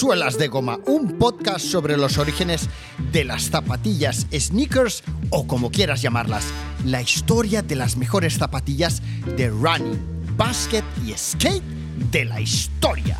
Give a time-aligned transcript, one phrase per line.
[0.00, 2.70] Suelas de Goma, un podcast sobre los orígenes
[3.12, 6.46] de las zapatillas, sneakers o como quieras llamarlas.
[6.86, 9.02] La historia de las mejores zapatillas
[9.36, 10.00] de running,
[10.38, 11.62] basket y skate
[12.10, 13.18] de la historia.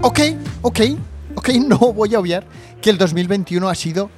[0.00, 0.20] Ok,
[0.62, 0.80] ok,
[1.34, 4.10] ok, no voy a obviar que el 2021 ha sido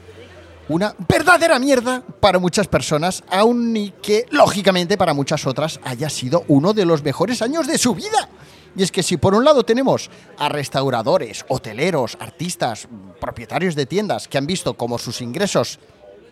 [0.68, 6.42] una verdadera mierda para muchas personas, aun y que, lógicamente, para muchas otras haya sido
[6.48, 8.28] uno de los mejores años de su vida.
[8.74, 12.88] Y es que si por un lado tenemos a restauradores, hoteleros, artistas,
[13.20, 15.78] propietarios de tiendas que han visto como sus ingresos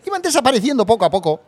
[0.05, 1.39] iban desapareciendo poco a poco,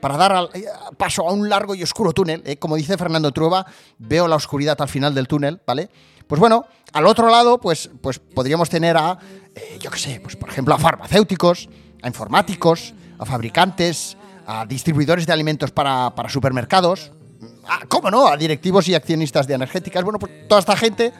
[0.00, 0.64] para dar eh,
[0.96, 3.66] paso a un largo y oscuro túnel, eh, como dice Fernando Trueba,
[3.98, 5.90] veo la oscuridad al final del túnel, ¿vale?
[6.34, 9.16] Pues bueno, al otro lado, pues, pues podríamos tener a,
[9.54, 11.68] eh, yo qué sé, pues por ejemplo a farmacéuticos,
[12.02, 17.12] a informáticos, a fabricantes, a distribuidores de alimentos para, para supermercados,
[17.68, 20.02] a, ¿cómo no?, a directivos y accionistas de energéticas.
[20.02, 21.12] Bueno, pues toda esta gente,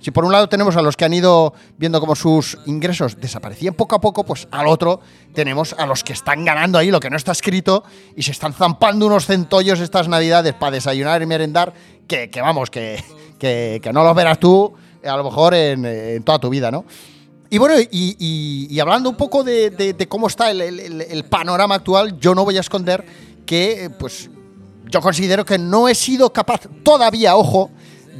[0.00, 3.74] si por un lado tenemos a los que han ido viendo cómo sus ingresos desaparecían
[3.74, 5.00] poco a poco, pues al otro
[5.34, 7.84] tenemos a los que están ganando ahí lo que no está escrito
[8.16, 11.74] y se están zampando unos centollos estas navidades para desayunar y merendar,
[12.08, 13.04] que, que vamos, que,
[13.42, 16.84] que, no los verás tú eh, a lo mejor en, en toda tu vida, ¿no?
[17.50, 22.44] Y bueno, y, hablando un poco de, cómo está el- el panorama actual, yo no
[22.44, 23.04] voy a esconder
[23.44, 24.30] que, eh, pues,
[24.88, 27.70] yo considero que no he sido capaz todavía, ojo,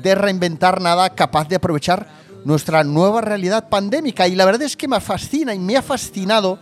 [0.03, 2.09] de reinventar nada capaz de aprovechar
[2.45, 4.27] nuestra nueva realidad pandémica.
[4.27, 6.59] Y la verdad es que me fascina y me ha fascinado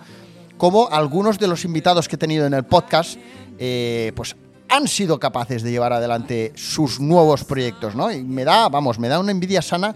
[0.58, 3.18] cómo algunos de los invitados que he tenido en el podcast,
[3.58, 4.36] eh, pues
[4.70, 8.10] han sido capaces de llevar adelante sus nuevos proyectos, ¿no?
[8.10, 9.94] Y me da, vamos, me da una envidia sana.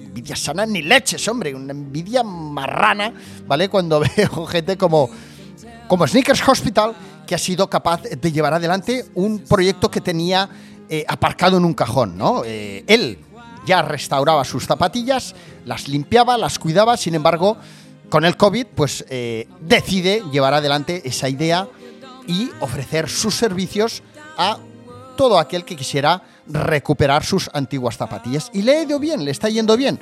[0.00, 3.12] Envidia sana ni leches, hombre, una envidia marrana,
[3.46, 3.68] ¿vale?
[3.68, 5.10] Cuando veo gente como,
[5.88, 6.94] como Sneakers Hospital,
[7.26, 10.48] que ha sido capaz de llevar adelante un proyecto que tenía
[10.88, 12.42] eh, aparcado en un cajón, ¿no?
[12.44, 13.18] Eh, él
[13.66, 15.34] ya restauraba sus zapatillas,
[15.66, 17.58] las limpiaba, las cuidaba, sin embargo,
[18.08, 21.68] con el COVID, pues eh, decide llevar adelante esa idea
[22.26, 24.02] y ofrecer sus servicios
[24.36, 24.58] a
[25.16, 28.50] todo aquel que quisiera recuperar sus antiguas zapatillas.
[28.52, 29.98] Y le ha ido bien, le está yendo bien.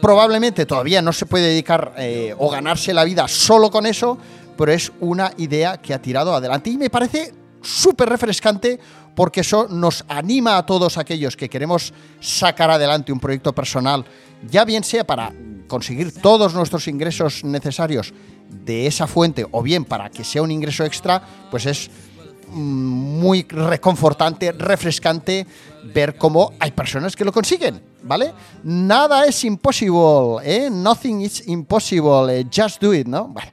[0.00, 4.18] Probablemente todavía no se puede dedicar eh, o ganarse la vida solo con eso,
[4.56, 7.32] pero es una idea que ha tirado adelante y me parece
[7.62, 8.78] súper refrescante
[9.14, 14.04] porque eso nos anima a todos aquellos que queremos sacar adelante un proyecto personal,
[14.48, 15.32] ya bien sea para
[15.66, 18.12] conseguir todos nuestros ingresos necesarios
[18.48, 21.90] de esa fuente o bien para que sea un ingreso extra, pues es
[22.48, 25.46] mm, muy reconfortante, refrescante
[25.94, 28.32] ver cómo hay personas que lo consiguen, ¿vale?
[28.64, 30.68] Nada es imposible, ¿eh?
[30.70, 33.34] Nothing is impossible, eh, just do it, ¿no?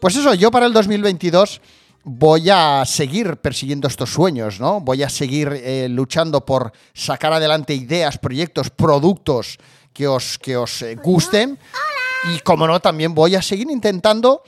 [0.00, 1.60] Pues eso, yo para el 2022
[2.04, 4.80] voy a seguir persiguiendo estos sueños, ¿no?
[4.80, 9.58] Voy a seguir eh, luchando por sacar adelante ideas, proyectos, productos
[9.92, 11.58] que os, que os eh, gusten.
[12.24, 14.42] Y como no, también voy a seguir intentando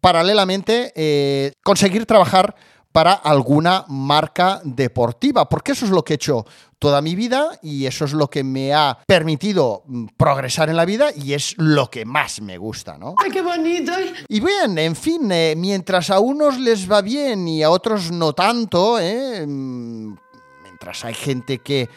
[0.00, 2.54] paralelamente eh, conseguir trabajar
[2.92, 6.46] para alguna marca deportiva, porque eso es lo que he hecho
[6.78, 10.84] toda mi vida y eso es lo que me ha permitido mm, progresar en la
[10.84, 13.14] vida y es lo que más me gusta, ¿no?
[13.18, 13.92] ¡Ay, qué bonito!
[14.28, 18.32] Y bien, en fin, eh, mientras a unos les va bien y a otros no
[18.32, 19.46] tanto, ¿eh?
[19.46, 20.16] Mm,
[20.62, 21.88] mientras hay gente que,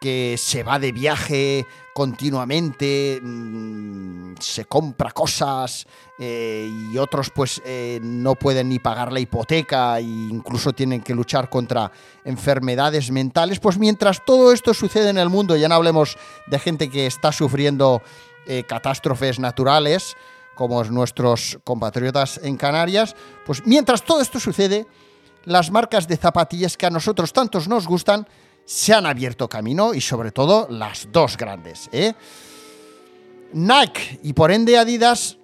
[0.00, 1.66] que se va de viaje
[2.00, 5.86] continuamente, mm, se compra cosas
[6.18, 11.14] eh, y otros pues eh, no pueden ni pagar la hipoteca e incluso tienen que
[11.14, 11.92] luchar contra
[12.24, 16.16] enfermedades mentales, pues mientras todo esto sucede en el mundo, ya no hablemos
[16.46, 18.00] de gente que está sufriendo
[18.46, 20.16] eh, catástrofes naturales,
[20.54, 23.14] como nuestros compatriotas en Canarias,
[23.44, 24.86] pues mientras todo esto sucede,
[25.44, 28.26] las marcas de zapatillas que a nosotros tantos nos gustan
[28.64, 31.88] se han abierto camino y sobre todo las dos grandes.
[31.92, 32.14] ¿eh?
[33.52, 35.38] Nike y por ende Adidas,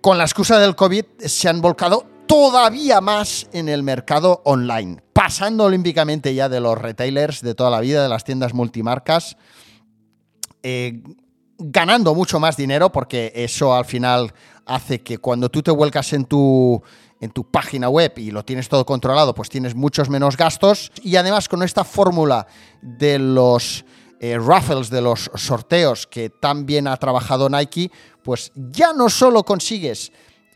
[0.00, 5.64] con la excusa del COVID, se han volcado todavía más en el mercado online, pasando
[5.64, 9.36] olímpicamente ya de los retailers de toda la vida, de las tiendas multimarcas,
[10.62, 11.02] eh,
[11.58, 14.32] ganando mucho más dinero porque eso al final
[14.64, 16.82] hace que cuando tú te vuelcas en tu
[17.20, 21.16] en tu página web y lo tienes todo controlado, pues tienes muchos menos gastos y
[21.16, 22.46] además con esta fórmula
[22.80, 23.84] de los
[24.20, 27.90] eh, raffles, de los sorteos que tan bien ha trabajado Nike,
[28.22, 30.12] pues ya no solo consigues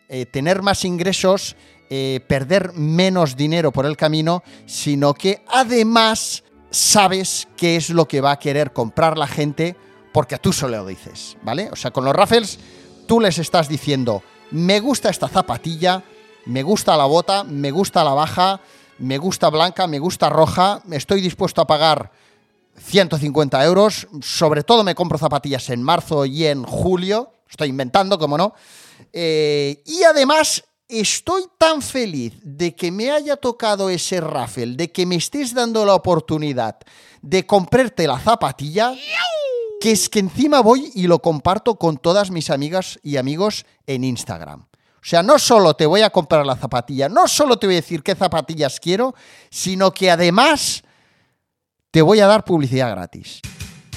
[0.08, 1.56] eh, tener más ingresos,
[1.90, 8.20] eh, perder menos dinero por el camino, sino que además sabes qué es lo que
[8.20, 9.76] va a querer comprar la gente
[10.12, 11.68] porque tú solo lo dices, ¿vale?
[11.72, 12.58] O sea, con los raffles
[13.06, 16.04] tú les estás diciendo, me gusta esta zapatilla,
[16.46, 18.60] me gusta la bota, me gusta la baja,
[18.98, 22.12] me gusta blanca, me gusta roja, estoy dispuesto a pagar
[22.78, 28.36] 150 euros, sobre todo me compro zapatillas en marzo y en julio, estoy inventando, como
[28.36, 28.54] no,
[29.12, 35.06] eh, y además estoy tan feliz de que me haya tocado ese raffle, de que
[35.06, 36.78] me estés dando la oportunidad
[37.22, 38.94] de comprarte la zapatilla,
[39.80, 44.04] que es que encima voy y lo comparto con todas mis amigas y amigos en
[44.04, 44.66] Instagram.
[45.04, 47.82] O sea, no solo te voy a comprar la zapatilla, no solo te voy a
[47.82, 49.14] decir qué zapatillas quiero,
[49.50, 50.82] sino que además
[51.90, 53.42] te voy a dar publicidad gratis.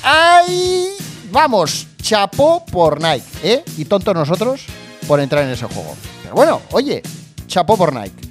[0.03, 0.89] ¡Ay!
[1.31, 3.63] Vamos, chapó por Nike, ¿eh?
[3.77, 4.65] Y tontos nosotros
[5.07, 5.95] por entrar en ese juego.
[6.23, 7.01] Pero bueno, oye,
[7.47, 8.27] chapó por Nike.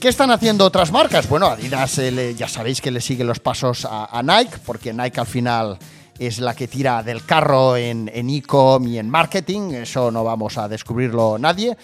[0.00, 1.28] ¿Qué están haciendo otras marcas?
[1.28, 5.26] Bueno, Adidas eh, ya sabéis que le sigue los pasos a, Nike, porque Nike al
[5.26, 5.78] final
[6.18, 10.58] es la que tira del carro en, en e-com y en marketing, eso no vamos
[10.58, 11.76] a descubrirlo nadie.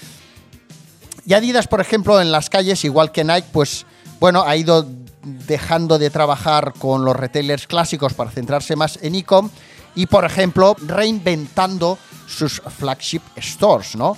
[1.27, 3.87] Y Adidas, por ejemplo, en las calles, igual que Nike, pues
[4.21, 4.87] bueno, ha ido
[5.23, 9.49] dejando de trabajar con los retailers clásicos para centrarse más en e-com
[9.95, 14.17] y, por ejemplo, reinventando sus flagship stores, ¿no?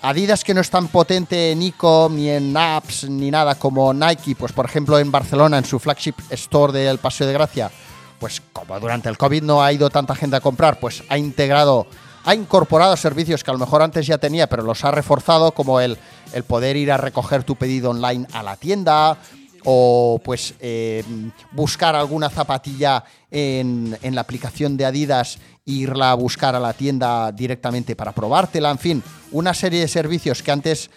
[0.00, 4.36] Adidas que no es tan potente en e-com ni en apps ni nada como Nike,
[4.36, 7.70] pues por ejemplo en Barcelona, en su flagship store del Paseo de Gracia,
[8.18, 11.86] pues como durante el COVID no ha ido tanta gente a comprar, pues ha integrado,
[12.24, 15.80] ha incorporado servicios que a lo mejor antes ya tenía, pero los ha reforzado, como
[15.80, 15.98] el,
[16.32, 19.18] el poder ir a recoger tu pedido online a la tienda,
[19.64, 21.04] o pues eh,
[21.52, 26.72] buscar alguna zapatilla en, en, la aplicación de Adidas e irla a buscar a la
[26.72, 30.90] tienda directamente para probártela, en fin, una serie de servicios que antes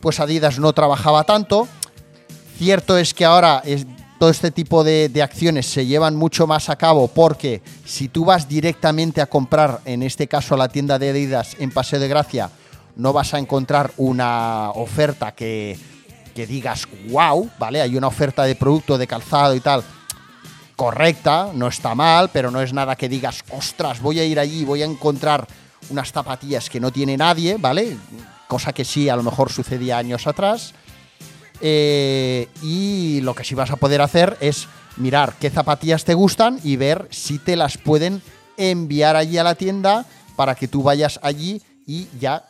[0.00, 1.68] pues Adidas no trabajaba tanto.
[2.58, 3.86] Cierto es que ahora es,
[4.22, 8.48] todo este tipo de, acciones se llevan mucho más a cabo porque si tú vas
[8.48, 12.48] directamente a comprar, en este caso a la tienda de Adidas en Paseo de Gracia,
[12.94, 15.76] no vas a encontrar una oferta que,
[16.36, 17.80] que digas, wow, ¿vale?
[17.80, 19.82] Hay una oferta de producto, de calzado y tal
[20.76, 24.64] correcta, no está mal, pero no es nada que digas, ostras, voy a ir allí,
[24.64, 25.48] voy a encontrar
[25.90, 27.96] unas zapatillas que no tiene nadie, ¿vale?
[28.46, 30.74] Cosa que sí, a lo mejor sucedía años atrás.
[31.64, 34.66] Eh, y lo que sí vas a poder hacer es
[34.96, 38.20] mirar qué zapatillas te gustan y ver si te las pueden
[38.56, 40.04] enviar allí a la tienda
[40.36, 42.44] para que tú vayas allí y ya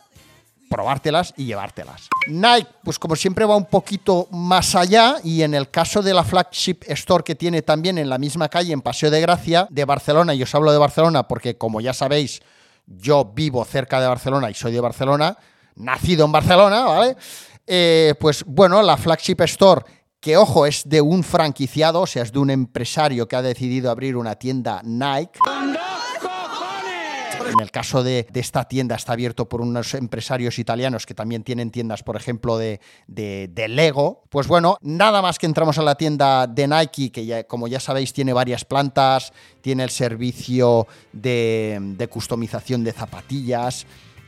[0.73, 2.09] probártelas y llevártelas.
[2.27, 6.23] Nike, pues como siempre va un poquito más allá y en el caso de la
[6.23, 10.33] flagship store que tiene también en la misma calle, en Paseo de Gracia, de Barcelona,
[10.33, 12.41] y os hablo de Barcelona porque como ya sabéis,
[12.87, 15.37] yo vivo cerca de Barcelona y soy de Barcelona,
[15.75, 17.17] nacido en Barcelona, ¿vale?
[17.65, 19.85] Eh, pues bueno, la flagship store,
[20.19, 23.91] que ojo, es de un franquiciado, o sea, es de un empresario que ha decidido
[23.91, 25.39] abrir una tienda Nike.
[27.53, 31.71] En el caso de, esta tienda está abierto por unos empresarios italianos que también tienen
[31.71, 32.79] tiendas, por ejemplo, de,
[33.69, 34.23] Lego.
[34.29, 37.79] Pues bueno, nada más que entramos a la tienda de Nike, que ya, como ya
[37.79, 43.85] sabéis tiene varias plantas, tiene el servicio de, de customización de zapatillas,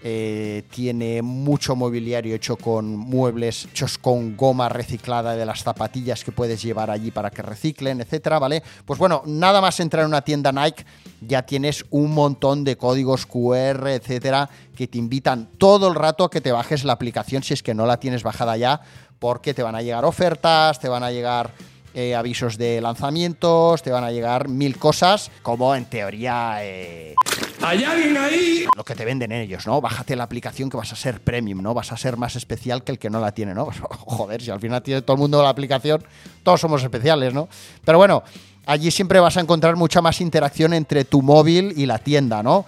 [0.07, 6.31] eh, tiene mucho mobiliario hecho con muebles hechos con goma reciclada de las zapatillas que
[6.31, 8.61] puedes llevar allí para que reciclen, etcétera, ¿vale?
[8.85, 10.85] Pues bueno, nada más entrar en una tienda Nike,
[11.21, 16.29] ya tienes un montón de códigos QR, etcétera, que te invitan todo el rato a
[16.29, 18.81] que te bajes la aplicación si es que no la tienes bajada ya,
[19.17, 21.49] porque te van a llegar ofertas, te van a llegar
[21.95, 26.57] eh, avisos de lanzamientos, te van a llegar mil cosas, como en teoría...
[26.59, 27.15] Eh,
[27.61, 28.65] ¿Hay alguien ahí?
[28.75, 29.79] Lo que te venden ellos, ¿no?
[29.79, 31.73] Bájate la aplicación que vas a ser premium, ¿no?
[31.73, 33.69] Vas a ser más especial que el que no la tiene, ¿no?
[33.89, 36.03] joder, si al final tiene todo el mundo la aplicación,
[36.43, 37.47] todos somos especiales, ¿no?
[37.85, 38.23] Pero bueno,
[38.65, 42.65] allí siempre vas a encontrar mucha más interacción entre tu móvil y la tienda, ¿no?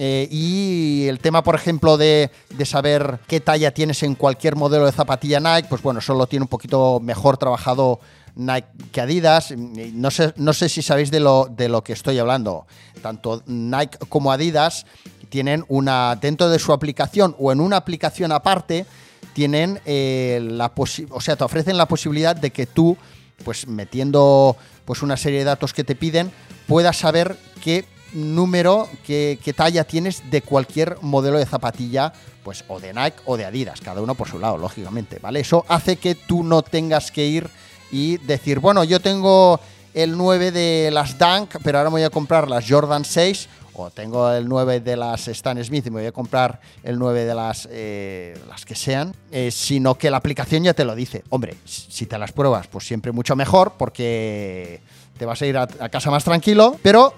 [0.00, 4.86] Eh, y el tema, por ejemplo, de, de, saber qué talla tienes en cualquier modelo
[4.86, 7.98] de zapatilla Nike, pues bueno, solo tiene un poquito mejor trabajado
[8.38, 9.52] Nike Adidas.
[9.56, 12.66] No sé, no sé si sabéis de lo, de lo que estoy hablando.
[13.02, 14.86] Tanto Nike como Adidas
[15.28, 18.86] tienen una, dentro de su aplicación o en una aplicación aparte,
[19.34, 22.96] tienen eh, la o sea, te ofrecen la posibilidad de que tú,
[23.44, 26.30] pues metiendo pues una serie de datos que te piden,
[26.66, 32.94] puedas saber qué número, qué, talla tienes de cualquier modelo de zapatilla, pues o de
[32.94, 35.40] Nike o de Adidas, cada uno por su lado, lógicamente, ¿vale?
[35.40, 37.50] Eso hace que tú no tengas que ir
[37.90, 39.60] y decir, bueno, yo tengo
[39.94, 43.90] el 9 de las Dunk, pero ahora me voy a comprar las Jordan 6, o
[43.90, 47.34] tengo el 9 de las Stan Smith y me voy a comprar el 9 de
[47.34, 51.22] las, eh, las que sean, eh, sino que la aplicación ya te lo dice.
[51.30, 54.80] Hombre, si te las pruebas, pues siempre mucho mejor, porque
[55.16, 57.14] te vas a ir a casa más tranquilo, pero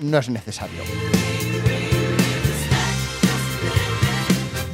[0.00, 0.82] no es necesario.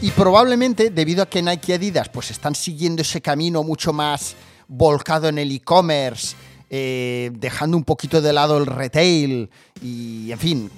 [0.04, 4.36] Y probablemente, debido a que Nike y Adidas pues, están siguiendo ese camino mucho más
[4.68, 6.36] volcado en el e-commerce,
[6.70, 9.50] eh, dejando un poquito de lado el retail
[9.82, 10.70] y, en fin,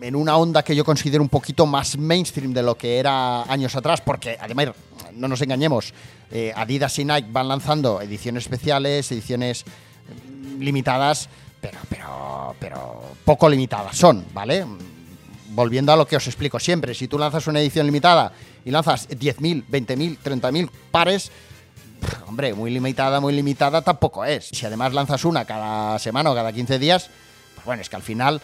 [0.00, 3.74] en una onda que yo considero un poquito más mainstream de lo que era años
[3.76, 4.70] atrás, porque además,
[5.12, 5.94] no nos engañemos,
[6.30, 11.28] eh, Adidas y Nike van lanzando ediciones especiales, ediciones mm, limitadas,
[11.60, 14.66] pero, pero, pero poco limitadas son, ¿vale?
[15.50, 18.32] Volviendo a lo que os explico siempre, si tú lanzas una edición limitada
[18.64, 21.30] y lanzas 10.000, 20.000, 30.000 pares,
[22.26, 24.48] hombre, muy limitada, muy limitada tampoco es.
[24.48, 27.10] Si además lanzas una cada semana o cada 15 días,
[27.54, 28.40] pues bueno, es que al final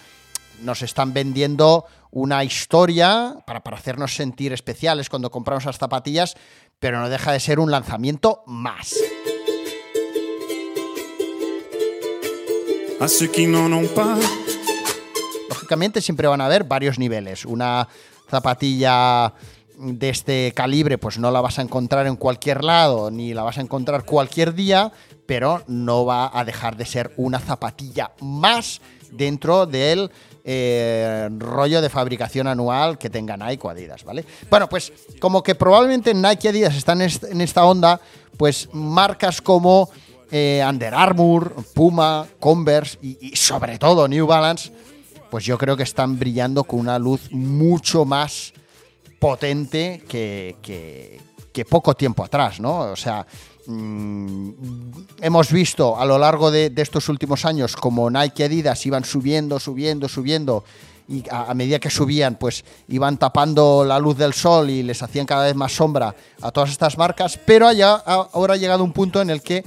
[0.62, 6.36] nos están vendiendo una historia para, para hacernos sentir especiales cuando compramos las zapatillas,
[6.78, 8.94] pero no deja de ser un lanzamiento más.
[15.48, 17.46] Lógicamente siempre van a haber varios niveles.
[17.46, 17.88] Una
[18.28, 19.32] zapatilla
[19.80, 23.58] de este calibre pues no la vas a encontrar en cualquier lado ni la vas
[23.58, 24.92] a encontrar cualquier día,
[25.26, 30.10] pero no va a dejar de ser una zapatilla más dentro del
[30.44, 34.24] eh, rollo de fabricación anual que tenga Nike o Adidas, ¿vale?
[34.48, 38.00] Bueno, pues como que probablemente Nike y Adidas están en esta onda,
[38.36, 39.90] pues marcas como
[40.30, 44.72] eh, Under Armour, Puma, Converse y, sobre todo New Balance,
[45.30, 48.52] pues yo creo que están brillando con una luz mucho más
[49.20, 50.56] potente que,
[51.52, 52.90] que poco tiempo atrás, ¿no?
[52.90, 53.24] O sea,
[53.66, 54.50] Mm,
[55.20, 59.60] hemos visto a lo largo de, estos últimos años como Nike y Adidas iban subiendo,
[59.60, 60.64] subiendo, subiendo
[61.06, 65.24] y a, medida que subían pues iban tapando la luz del sol y les hacían
[65.24, 69.20] cada vez más sombra a todas estas marcas, pero allá, ahora ha llegado un punto
[69.20, 69.64] en el que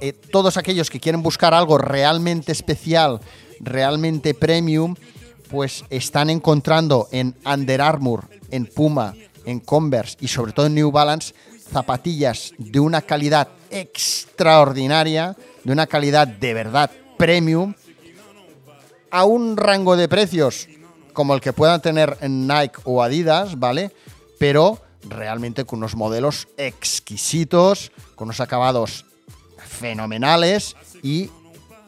[0.00, 3.20] eh, todos aquellos que quieren buscar algo realmente especial,
[3.58, 4.94] realmente premium,
[5.50, 9.14] pues están encontrando en Under Armour, en Puma,
[9.44, 11.34] en Converse y sobre todo en New Balance
[11.70, 17.74] zapatillas de una calidad extraordinaria, de una calidad de verdad premium,
[19.10, 20.68] a un rango de precios
[21.12, 23.92] como el que puedan tener en Nike o Adidas, ¿vale?
[24.38, 29.04] Pero realmente con unos modelos exquisitos, con unos acabados
[29.66, 31.30] fenomenales y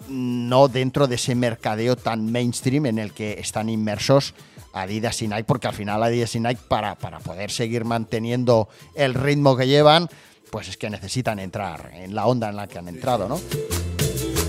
[0.08, 4.34] no dentro de ese mercadeo tan mainstream en el que están inmersos
[4.74, 9.14] Adidas y Nike, porque al final Adidas y Nike para, para poder seguir manteniendo el
[9.14, 10.08] ritmo que llevan,
[10.50, 13.38] pues es que necesitan entrar en la onda en la que han entrado, ¿no?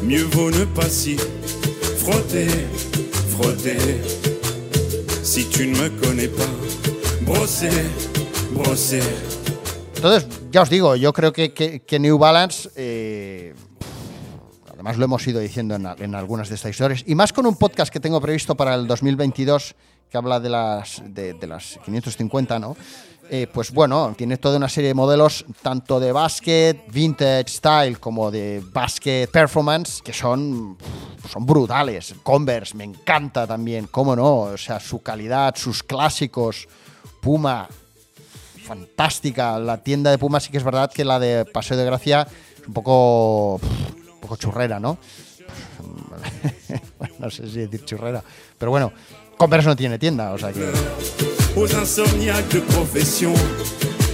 [0.04, 2.50] Mieux vaut ne pas si frotter,
[3.30, 3.80] frotter.
[5.24, 6.50] Si tu ne me connais pas,
[7.22, 7.72] brosser,
[8.52, 9.02] brosser.
[9.96, 13.54] Entonces, ya os digo, yo creo que, que, New Balance eh,
[14.84, 17.92] además lo hemos ido diciendo en, algunas de estas historias, y más con un podcast
[17.92, 19.76] que tengo previsto para el 2022
[20.10, 22.76] que habla de las, de, las 550, ¿no?
[23.30, 28.30] Eh, pues bueno, tiene toda una serie de modelos, tanto de basket, vintage style, como
[28.30, 30.78] de basket performance, que son,
[31.32, 32.14] son brutales.
[32.22, 36.68] Converse, me encanta también, cómo no, o sea, su calidad, sus clásicos,
[37.22, 37.70] Puma,
[38.66, 39.58] fantástica.
[39.60, 42.28] La tienda de Puma sí que es verdad que la de Paseo de Gracia
[42.62, 43.62] es un poco,
[44.24, 44.98] poco churrera, ¿no?
[47.20, 48.24] no sé si decir churrera,
[48.58, 48.94] pero bueno,
[49.38, 50.72] Converse no tiene tienda, o sea que.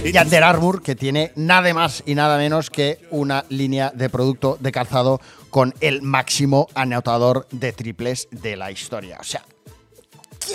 [0.04, 4.56] Y Under Armour, que tiene nada más y nada menos que una línea de producto
[4.58, 9.18] de calzado con el máximo anotador de triples de la historia.
[9.20, 9.44] O sea,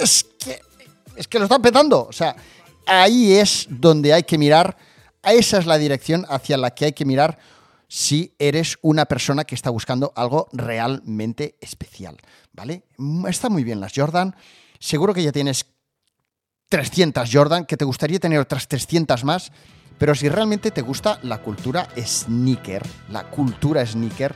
[0.02, 0.60] es que,
[1.16, 2.08] es que lo están petando.
[2.08, 2.36] O sea,
[2.86, 4.76] ahí es donde hay que mirar.
[5.24, 7.38] Esa es la dirección hacia la que hay que mirar
[7.88, 12.18] si eres una persona que está buscando algo realmente especial,
[12.54, 12.84] ¿vale?
[13.28, 14.36] Está muy bien las Jordan,
[14.80, 15.66] seguro que ya tienes
[16.70, 19.52] 300 Jordan, que te gustaría tener otras 300 más,
[19.98, 24.36] pero si realmente te gusta la cultura sneaker, la cultura sneaker,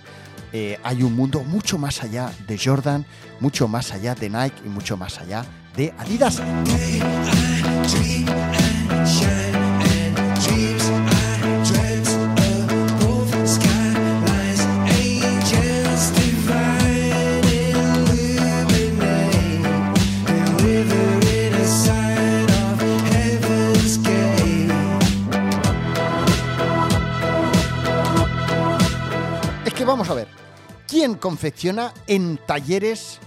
[0.52, 3.06] eh, hay un mundo mucho más allá de Jordan,
[3.40, 6.42] mucho más allá de Nike y mucho más allá de Adidas.
[29.90, 30.28] Vamos a ver,
[30.88, 33.20] ¿quién confecciona en talleres,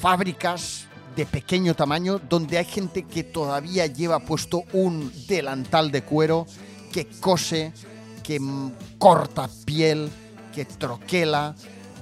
[0.00, 6.46] fábricas de pequeño tamaño, donde hay gente que todavía lleva puesto un delantal de cuero,
[6.90, 7.72] que cose,
[8.22, 8.40] que
[8.98, 10.10] corta piel,
[10.54, 11.54] que troquela,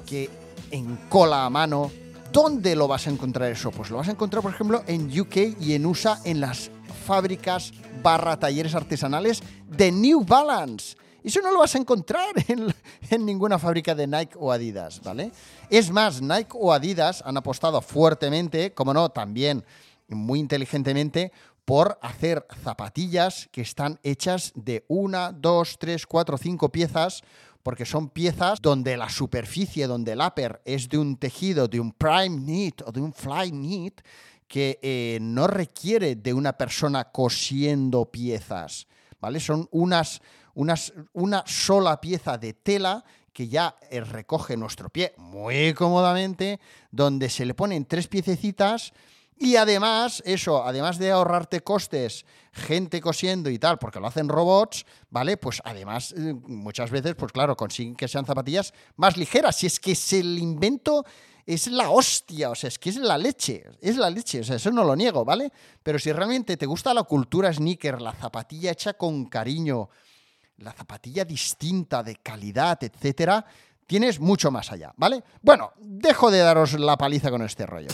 [0.07, 0.31] que
[0.71, 1.91] encola a mano?
[2.33, 3.73] ¿Dónde lo vas a encontrar eso?
[3.73, 6.71] Pues lo vas a encontrar, por ejemplo, en UK y en USA, en las
[7.05, 10.97] fábricas barra talleres artesanales de New Balance.
[11.23, 12.75] Eso no lo vas a encontrar en,
[13.11, 15.31] en, ninguna fábrica de Nike o Adidas, ¿vale?
[15.71, 19.65] Es más, Nike o Adidas han apostado fuertemente, como no, también
[20.09, 21.33] muy inteligentemente,
[21.65, 27.23] por hacer zapatillas que están hechas de una, dos, tres, cuatro, cinco piezas,
[27.63, 31.93] porque son piezas donde la superficie, donde el upper es de un tejido, de un
[31.93, 34.01] prime knit o de un fly knit,
[34.47, 38.87] que eh, no requiere de una persona cosiendo piezas,
[39.21, 39.39] ¿vale?
[39.39, 40.23] Son unas,
[40.55, 47.31] unas, una sola pieza de tela que ya eh, recoge nuestro pie muy cómodamente, donde
[47.31, 48.93] se le ponen tres piececitas
[49.41, 54.85] y además, eso, además de ahorrarte costes, gente cosiendo y tal, porque lo hacen robots,
[55.11, 55.37] ¿vale?
[55.37, 59.55] Pues además, eh, muchas veces, pues claro, consiguen que sean zapatillas más ligeras.
[59.55, 61.05] Si es que el invento
[61.47, 64.57] es la hostia, o sea, es que es la leche, es la leche, o sea,
[64.57, 65.53] eso no lo niego, ¿vale?
[65.85, 69.89] Pero si realmente te gusta la cultura sneaker, la zapatilla hecha con cariño,
[70.59, 73.47] la zapatilla distinta, de calidad, etcétera,
[73.87, 75.25] tienes mucho más allá, ¿vale?
[75.41, 77.89] Bueno, dejo de daros la paliza con este rollo.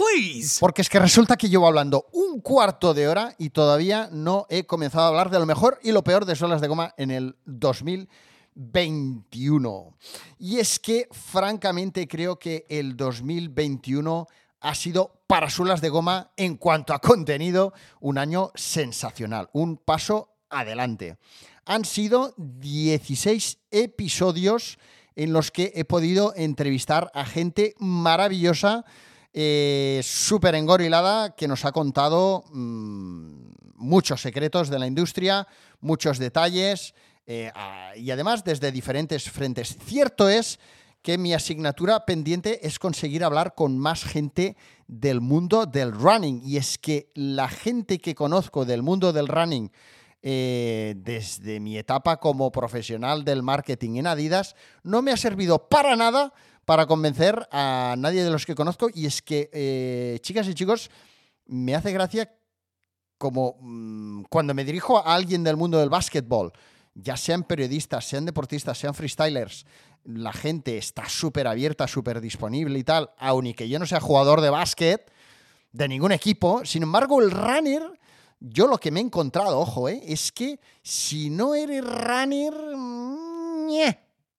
[0.61, 4.67] Porque es que resulta que llevo hablando un cuarto de hora y todavía no he
[4.67, 7.37] comenzado a hablar de lo mejor y lo peor de suelas de goma en el
[7.45, 9.97] 2021.
[10.39, 14.27] Y es que, francamente, creo que el 2021
[14.61, 20.35] ha sido para suelas de goma en cuanto a contenido un año sensacional, un paso
[20.51, 21.19] adelante.
[21.67, 24.79] Han sido 16 episodios
[25.17, 28.85] en los que he podido entrevistar a gente maravillosa,
[29.33, 35.47] eh, súper engorilada, que nos ha contado mm, muchos secretos de la industria,
[35.81, 36.95] muchos detalles
[37.27, 37.51] eh,
[37.97, 39.77] y además desde diferentes frentes.
[39.85, 40.59] Cierto es
[41.03, 46.41] que mi asignatura pendiente es conseguir hablar con más gente del mundo del running.
[46.43, 49.71] Y es que la gente que conozco del mundo del running,
[50.27, 55.97] eh, desde mi etapa como profesional del marketing en Adidas, no me ha servido para
[55.97, 56.33] nada
[56.65, 58.89] para convencer a nadie de los que conozco.
[58.95, 60.91] Y es que, eh, chicas y chicos,
[61.45, 62.35] me hace gracia
[63.19, 66.55] como mm, cuando me dirijo a alguien del mundo del básquetbol,
[66.95, 69.67] ya sean periodistas, sean deportistas, sean freestylers,
[70.05, 74.01] la gente está súper abierta, súper disponible y tal, aun y que yo no sea
[74.01, 75.13] jugador de básquet
[75.71, 76.65] de ningún equipo.
[76.65, 77.83] Sin embargo, el runner
[78.47, 80.03] yo lo que me he encontrado, ojo, ¿eh?
[80.07, 82.55] es que si no eres runner,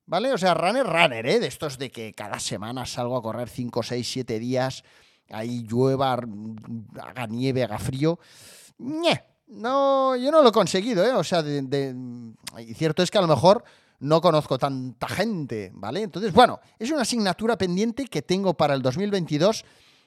[0.06, 0.32] ¿vale?
[0.32, 1.40] O sea, runner, runner, ¿eh?
[1.40, 4.84] De estos de que cada semana salgo a correr 5, 6, 7 días,
[5.32, 8.20] ahí llueva, haga nieve, haga frío.
[8.78, 11.14] No, yo no lo he conseguido, ¿eh?
[11.14, 11.96] O sea, de,
[12.60, 13.64] y cierto es que a lo mejor
[14.00, 16.04] no conozco tanta gente, ¿vale?
[16.04, 19.66] Entonces, bueno, es una asignatura pendiente que tengo para el 2022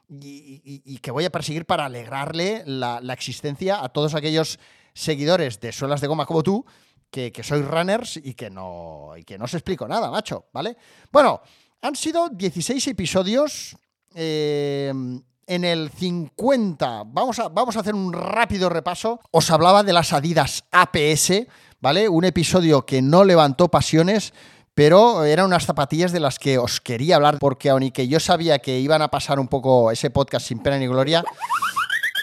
[0.08, 4.58] y, que voy a perseguir para alegrarle la, existencia a todos aquellos
[4.94, 6.64] seguidores de suelas de goma como tú,
[7.10, 10.76] que, sois runners y que no, y que no os explico nada, macho, ¿vale?
[11.12, 11.40] Bueno,
[11.82, 13.76] han sido 16 episodios.
[14.14, 14.92] Eh,
[15.48, 19.18] en el 50, vamos a, vamos a hacer un rápido repaso.
[19.30, 21.46] Os hablaba de las Adidas APS,
[21.80, 22.06] ¿vale?
[22.06, 24.34] Un episodio que no levantó pasiones,
[24.78, 28.78] pero eran unas zapatillas de las que os quería hablar, porque aunque yo sabía que
[28.78, 31.24] iban a pasar un poco ese podcast sin pena ni gloria,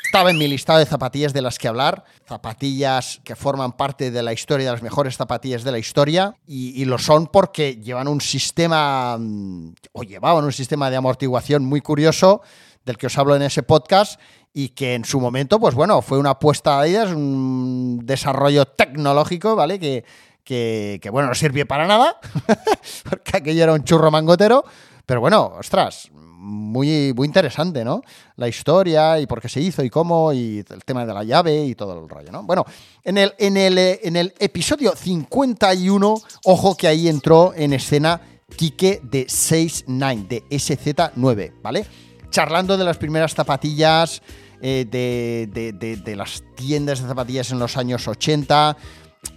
[0.05, 4.23] estaba en mi listado de zapatillas de las que hablar, zapatillas que forman parte de
[4.23, 8.21] la historia de las mejores zapatillas de la historia, y, lo son porque llevan un
[8.21, 12.41] sistema, mm, o llevaban un sistema de amortiguación muy curioso,
[12.85, 14.17] del que os hablo en ese podcast,
[14.53, 19.57] y que en su momento, pues bueno, fue una apuesta de ellas, un desarrollo tecnológico,
[19.57, 19.77] ¿vale?
[19.77, 20.05] Que,
[20.45, 22.17] que, bueno, no sirvió para nada,
[23.09, 24.63] porque aquello era un churro mangotero,
[25.05, 28.03] pero bueno, ostras, muy, muy interesante, ¿no?
[28.35, 31.65] La historia y por qué se hizo y cómo, y el tema de la llave
[31.65, 32.43] y todo el rollo, ¿no?
[32.43, 32.63] Bueno,
[33.03, 38.21] en el, en el, en el episodio 51, ojo que ahí entró en escena
[38.55, 41.85] Kike de 69, de SZ9, ¿vale?
[42.29, 44.21] Charlando de las primeras zapatillas,
[44.61, 48.77] eh, de, de, de, las tiendas de zapatillas en los años 80,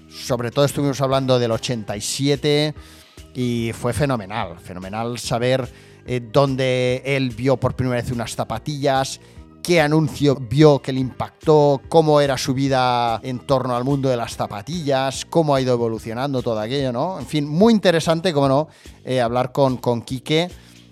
[0.08, 2.74] sobre todo estuvimos hablando del 87
[3.34, 5.68] y fue fenomenal, fenomenal saber
[6.06, 9.20] eh, dónde él vio por primera vez unas zapatillas,
[9.62, 14.16] qué anuncio vio que le impactó, cómo era su vida en torno al mundo de
[14.16, 17.18] las zapatillas, cómo ha ido evolucionando todo aquello, ¿no?
[17.18, 18.68] En fin, muy interesante, como no,
[19.04, 20.48] eh, hablar con, con Quique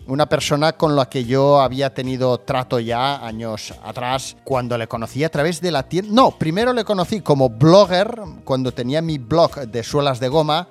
[0.07, 5.25] una persona con la que yo había tenido trato ya años atrás cuando le conocí
[5.25, 6.13] a través de la tienda.
[6.13, 10.69] No, primero le conocí como blogger cuando tenía mi blog de suelas de goma.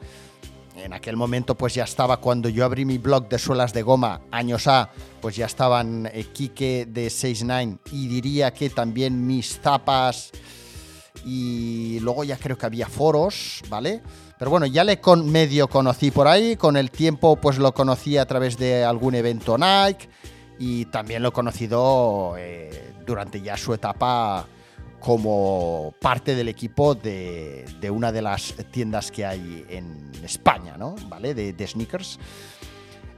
[0.78, 4.22] En aquel momento pues ya estaba, cuando yo abrí mi blog de suelas de goma,
[4.32, 4.90] años A,
[5.22, 10.32] pues ya estaban eh, Kike de 69 y diría que también mis tapas
[11.26, 14.02] y luego ya creo que había foros, ¿vale?
[14.38, 18.18] Pero bueno, ya le con medio conocí por ahí, con el tiempo pues lo conocí
[18.18, 20.10] a través de algún evento Nike
[20.60, 24.46] y también lo he conocido eh, durante ya su etapa
[25.00, 30.96] como parte del equipo de, una de las tiendas que hay en España, ¿no?
[31.08, 31.34] ¿Vale?
[31.34, 32.20] De, de sneakers.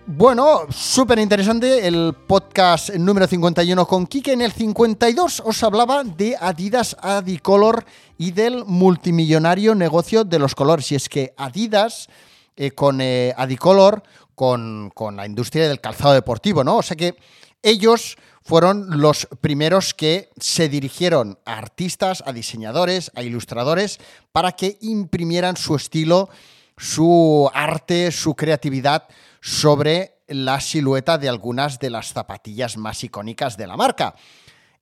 [0.09, 4.31] Bueno, súper interesante el podcast número 51 con Kike.
[4.31, 7.83] En el 52 os hablaba de Adidas Adicolor
[8.17, 10.93] y del multimillonario negocio de los colores.
[10.93, 12.07] Y es que Adidas
[12.55, 14.01] eh, con eh, Adicolor,
[14.33, 16.77] con, con la industria del calzado deportivo, ¿no?
[16.77, 17.17] O sea que
[17.61, 23.99] ellos fueron los primeros que se dirigieron a artistas, a diseñadores, a ilustradores,
[24.31, 26.29] para que imprimieran su estilo,
[26.77, 29.09] su arte, su creatividad
[29.41, 34.15] sobre la silueta de algunas de las zapatillas más icónicas de la marca.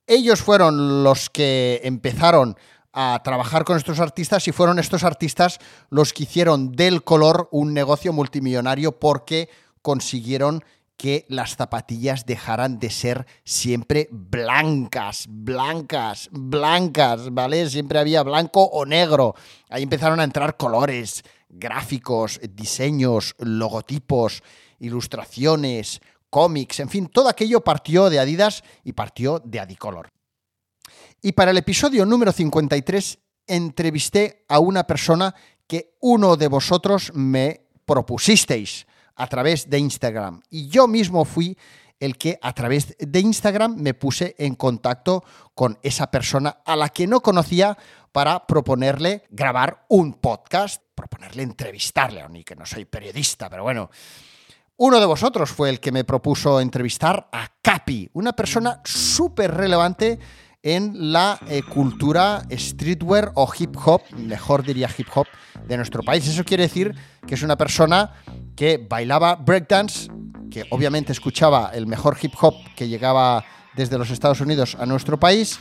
[0.07, 2.57] Ellos fueron los que empezaron
[2.93, 7.73] a trabajar con estos artistas y fueron estos artistas los que hicieron del color un
[7.73, 9.49] negocio multimillonario porque
[9.81, 10.63] consiguieron
[10.97, 17.69] que las zapatillas dejaran de ser siempre blancas, blancas, blancas, ¿vale?
[17.69, 19.35] Siempre había blanco o negro.
[19.69, 21.23] Ahí empezaron a entrar colores,
[21.57, 24.43] gráficos, diseños, logotipos,
[24.79, 30.11] ilustraciones, cómics, en fin, todo aquello partió de Adidas y partió de Adicolor.
[31.21, 35.33] Y para el episodio número 53 entrevisté a una persona
[35.67, 40.41] que uno de vosotros me propusisteis a través de Instagram.
[40.49, 41.57] Y yo mismo fui
[41.99, 46.89] el que a través de Instagram me puse en contacto con esa persona a la
[46.89, 47.77] que no conocía
[48.11, 53.89] para proponerle grabar un podcast, proponerle entrevistarle, ni que no soy periodista, pero bueno.
[54.77, 60.19] Uno de vosotros fue el que me propuso entrevistar a Capi, una persona súper relevante
[60.61, 65.27] en la eh, cultura streetwear o hip hop, mejor diría hip hop,
[65.65, 66.27] de nuestro país.
[66.27, 66.93] Eso quiere decir
[67.25, 68.13] que es una persona
[68.55, 70.09] que bailaba breakdance,
[70.49, 75.19] que obviamente escuchaba el mejor hip hop que llegaba desde los Estados Unidos a nuestro
[75.19, 75.59] país,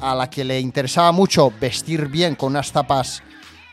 [0.00, 3.22] a la que le interesaba mucho vestir bien con unas tapas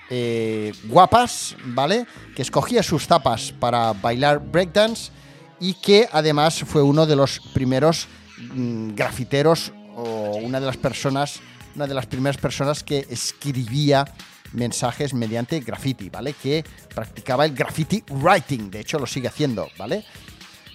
[0.10, 2.06] eh, guapas, ¿vale?
[2.36, 5.12] Que escogía sus tapas para bailar breakdance
[5.60, 11.39] y que además fue uno de los primeros mm, grafiteros o una de las personas,
[11.76, 14.06] una de las primeras personas que escribía
[14.54, 16.34] mensajes mediante graffiti, ¿vale?
[16.34, 20.06] Que practicaba el graffiti writing, de hecho lo sigue haciendo, ¿vale?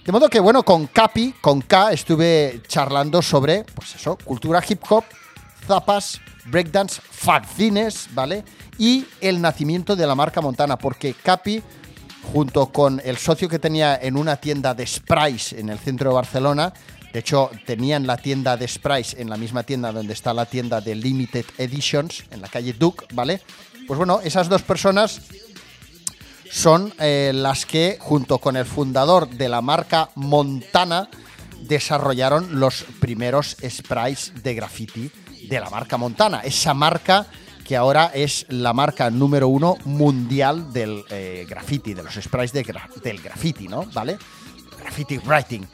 [0.05, 4.81] De modo que, bueno, con Capi, con K, estuve charlando sobre, pues eso, cultura hip
[4.87, 5.03] hop,
[5.65, 8.43] zapas, breakdance, fanzines, ¿vale?
[8.77, 11.61] Y el nacimiento de la marca Montana, porque Capi,
[12.33, 16.15] junto con el socio que tenía en una tienda de sprays en el centro de
[16.15, 16.73] Barcelona,
[17.13, 20.81] de hecho, tenían la tienda de sprays en la misma tienda donde está la tienda
[20.81, 23.39] de Limited Editions, en la calle Duke, ¿vale?
[23.87, 25.21] Pues bueno, esas dos personas
[26.51, 31.07] son eh, las que, junto con el fundador de la marca Montana,
[31.61, 35.11] desarrollaron los primeros sprays de graffiti
[35.47, 36.41] de la marca Montana.
[36.41, 37.27] Esa marca
[37.65, 42.63] que ahora es la marca número uno mundial del eh, graffiti, de los sprays de
[43.03, 43.85] del graffiti, ¿no?
[43.93, 44.17] ¿Vale?
[44.79, 45.65] Graffiti writing.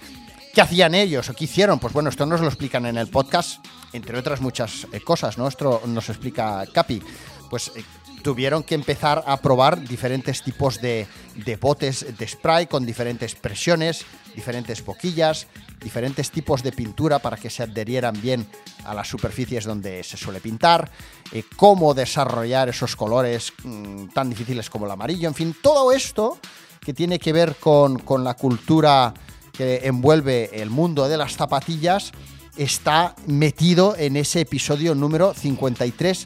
[0.54, 1.80] ¿Qué hacían ellos o qué hicieron?
[1.80, 5.48] Pues bueno, esto nos lo explican en el podcast, entre otras muchas eh, cosas, ¿no?
[5.48, 7.02] Esto nos explica Capi.
[7.50, 7.84] Pues eh,
[8.22, 14.06] tuvieron que empezar a probar diferentes tipos de, de, botes de spray con diferentes presiones,
[14.34, 15.48] diferentes boquillas,
[15.82, 18.48] diferentes tipos de pintura para que se adherieran bien
[18.86, 20.90] a las superficies donde se suele pintar,
[21.32, 26.38] eh, cómo desarrollar esos colores mm, tan difíciles como el amarillo, en fin, todo esto
[26.80, 29.14] que tiene que ver con, con la cultura
[29.52, 32.12] que envuelve el mundo de las zapatillas
[32.58, 36.26] está metido en ese episodio número 53.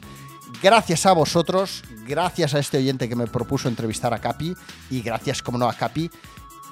[0.62, 4.54] Gracias a vosotros, gracias a este oyente que me propuso entrevistar a Capi
[4.90, 6.10] y gracias, como no, a Capi,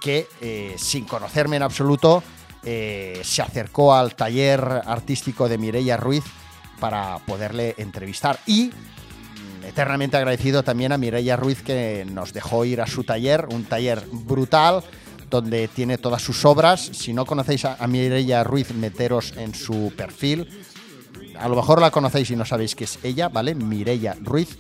[0.01, 2.23] que eh, sin conocerme en absoluto
[2.64, 6.24] eh, se acercó al taller artístico de Mireia Ruiz
[6.81, 8.38] para poderle entrevistar.
[8.46, 13.46] Y mm, eternamente agradecido también a Mireia Ruiz que nos dejó ir a su taller,
[13.50, 14.83] un taller brutal
[15.31, 16.81] donde tiene todas sus obras.
[16.81, 20.48] Si no conocéis a, Mireia Ruiz, meteros en su perfil.
[21.38, 23.55] A lo mejor la conocéis y no sabéis que es ella, ¿vale?
[23.55, 24.57] Mireia Ruiz.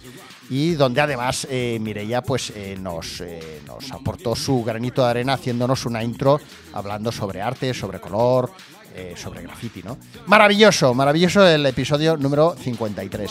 [0.50, 1.80] Y donde además eh,
[2.26, 6.40] pues, eh, nos, eh, nos aportó su granito de arena haciéndonos una intro
[6.72, 8.50] hablando sobre arte, sobre color,
[8.96, 9.98] eh, sobre graffiti, ¿no?
[10.26, 13.30] Maravilloso, maravilloso el episodio número 53.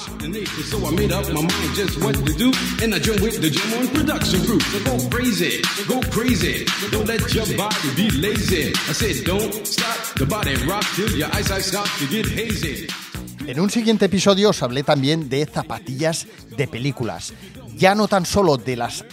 [13.45, 17.33] En un siguiente episodio os hablé también de zapatillas de películas.
[17.75, 19.03] Ya no tan solo de las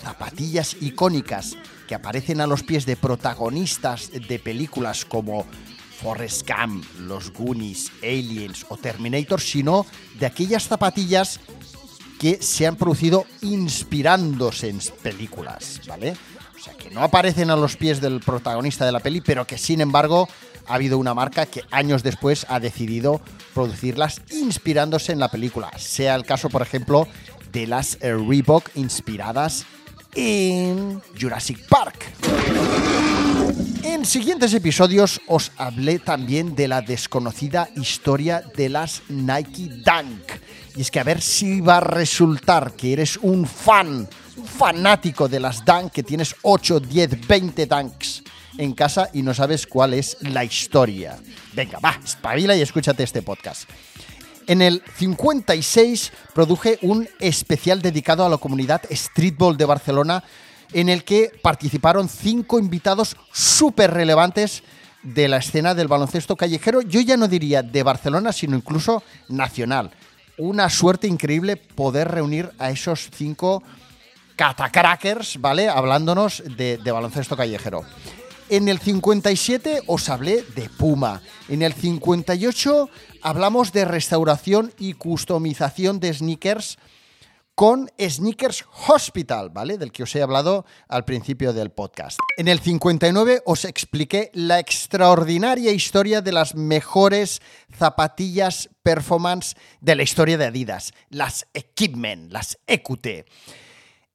[0.00, 1.56] zapatillas icónicas
[1.88, 5.44] que aparecen a los pies de protagonistas de películas como
[6.00, 9.84] Forrest Gump, Los Goonies, Aliens o Terminator, sino
[10.20, 11.40] de aquellas zapatillas
[12.20, 16.14] que se han producido inspirándose en películas, ¿vale?
[16.54, 19.58] O sea, que no aparecen a los pies del protagonista de la peli, pero que
[19.58, 20.28] sin embargo
[20.70, 23.20] ha habido una marca que años después ha decidido
[23.54, 25.70] producirlas inspirándose en la película.
[25.76, 27.08] Sea el caso, por ejemplo,
[27.50, 29.66] de las Reebok inspiradas
[30.14, 32.06] en Jurassic Park.
[33.82, 40.22] En siguientes episodios os hablé también de la desconocida historia de las Nike Dunk.
[40.76, 45.28] Y es que a ver si va a resultar que eres un fan, un fanático
[45.28, 48.22] de las Dunk, que tienes 8, 10, 20 Dunks
[48.58, 51.16] en casa y no sabes cuál es la historia.
[51.52, 53.68] Venga, va, espabila y escúchate este podcast.
[54.46, 60.24] En el 56 produje un especial dedicado a la comunidad streetball de Barcelona
[60.72, 64.62] en el que participaron cinco invitados súper relevantes
[65.02, 69.90] de la escena del baloncesto callejero, yo ya no diría de Barcelona, sino incluso nacional.
[70.36, 73.62] Una suerte increíble poder reunir a esos cinco
[74.36, 75.68] catacrackers, ¿vale?
[75.68, 77.84] Hablándonos de, de baloncesto callejero.
[78.50, 81.22] En el 57 os hablé de Puma.
[81.48, 82.90] En el 58
[83.22, 86.76] hablamos de restauración y customización de sneakers
[87.54, 89.78] con Sneakers Hospital, ¿vale?
[89.78, 92.18] Del que os he hablado al principio del podcast.
[92.38, 100.02] En el 59 os expliqué la extraordinaria historia de las mejores zapatillas performance de la
[100.02, 103.26] historia de Adidas, las Equipment, las EQT.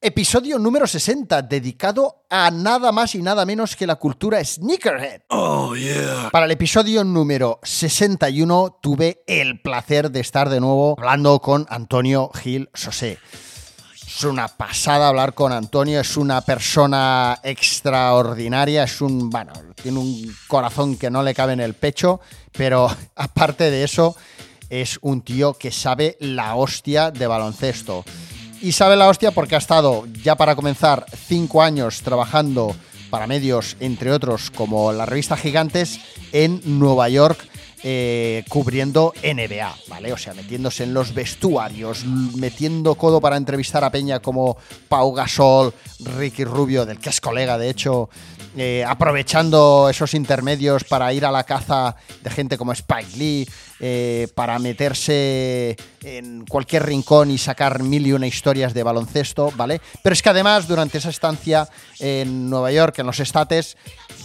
[0.06, 5.22] Episodio número 60, dedicado a nada más y nada menos que la cultura sneakerhead.
[5.30, 6.28] Oh, yeah.
[6.30, 12.30] Para el episodio número 61 tuve el placer de estar de nuevo hablando con Antonio
[12.40, 13.18] Gil Sosé.
[14.06, 20.32] Es una pasada hablar con Antonio, es una persona extraordinaria, es un, bueno, tiene un
[20.46, 22.20] corazón que no le cabe en el pecho,
[22.52, 24.14] pero aparte de eso,
[24.70, 28.04] es un tío que sabe la hostia de baloncesto
[28.60, 32.74] y sabe la hostia porque ha estado, ya para comenzar, cinco años trabajando
[33.10, 36.00] para medios, entre otros, como la revista Gigantes,
[36.32, 37.38] en Nueva York,
[37.82, 40.12] eh, cubriendo NBA, ¿vale?
[40.12, 44.56] O sea, metiéndose en los vestuarios, metiendo codo para entrevistar a Peña como
[44.88, 48.08] Pau Gasol, Ricky Rubio, del que es colega, de hecho,
[48.56, 53.46] eh, aprovechando esos intermedios para ir a la caza de gente como Spike Lee,
[53.80, 59.82] eh, para meterse en cualquier rincón y sacar mil y una historias de baloncesto, ¿vale?
[60.02, 63.76] Pero es que además, durante esa estancia en Nueva York, en los estates,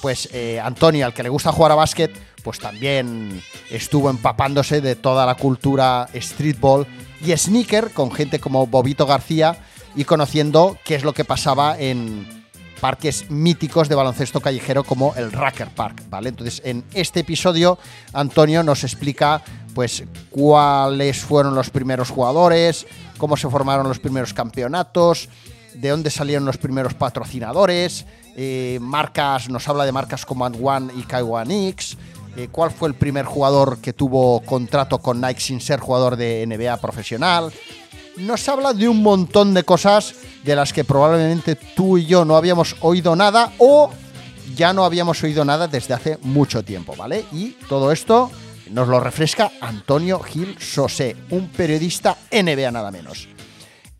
[0.02, 4.96] pues eh, Antonio, al que le gusta jugar a básquet, pues también estuvo empapándose de
[4.96, 6.88] toda la cultura streetball
[7.20, 9.58] y sneaker con gente como Bobito García
[9.96, 12.41] y conociendo qué es lo que pasaba en
[12.82, 16.30] parques míticos de baloncesto callejero como el Racker Park, ¿vale?
[16.30, 17.78] Entonces, en este episodio,
[18.12, 19.42] Antonio nos explica,
[19.76, 25.30] pues, cuáles fueron los primeros jugadores, cómo se formaron los primeros campeonatos,
[25.76, 31.04] de dónde salieron los primeros patrocinadores, eh, marcas, nos habla de marcas como One y
[31.04, 31.98] Kaiwan X,
[32.36, 36.46] eh, cuál fue el primer jugador que tuvo contrato con Nike sin ser jugador de
[36.48, 37.52] NBA profesional,
[38.18, 42.36] nos habla de un montón de cosas de las que probablemente tú y yo no
[42.36, 43.92] habíamos oído nada o
[44.56, 47.26] ya no habíamos oído nada desde hace mucho tiempo, ¿vale?
[47.32, 48.32] Y todo esto
[48.72, 53.28] nos lo refresca Antonio Gil Sosé, un periodista NBA nada menos.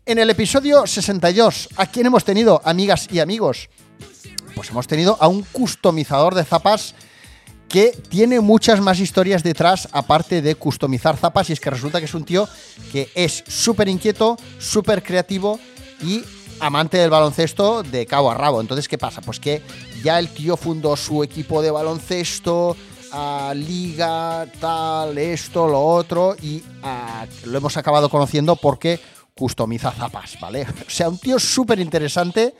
[0.04, 3.68] En el episodio 62, ¿a quién hemos tenido, amigas y amigos?
[4.54, 6.94] Pues hemos tenido a un customizador de zapas
[7.68, 12.04] que tiene muchas más historias detrás, aparte de customizar zapas, y es que resulta que
[12.04, 12.48] es un tío
[12.90, 15.58] que es súper inquieto, súper creativo
[16.02, 16.22] y
[16.60, 18.60] amante del baloncesto de cabo a rabo.
[18.60, 19.20] Entonces, ¿qué pasa?
[19.20, 19.62] Pues que
[20.02, 22.76] ya el tío fundó su equipo de baloncesto,
[23.12, 26.62] a liga, tal, esto, lo otro, y
[27.44, 29.00] lo hemos acabado conociendo porque
[29.34, 30.66] customiza zapas, ¿vale?
[30.86, 32.54] O sea, un tío súper interesante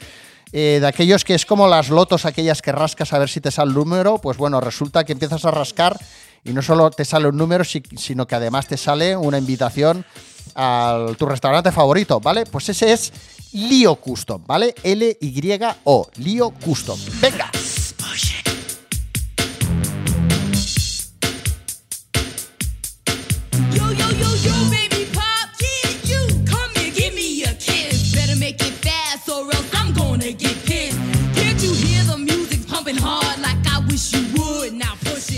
[0.52, 3.50] eh, de aquellos que es como las lotos, aquellas que rascas a ver si te
[3.50, 5.98] sale el número, pues bueno, resulta que empiezas a rascar
[6.44, 10.04] y no solo te sale un número, sino que además te sale una invitación
[10.54, 12.44] a tu restaurante favorito, ¿vale?
[12.46, 13.12] Pues ese es
[13.52, 14.74] Lio Custom, ¿vale?
[14.82, 16.98] L-Y-O, Lio Custom.
[17.20, 17.50] ¡Venga!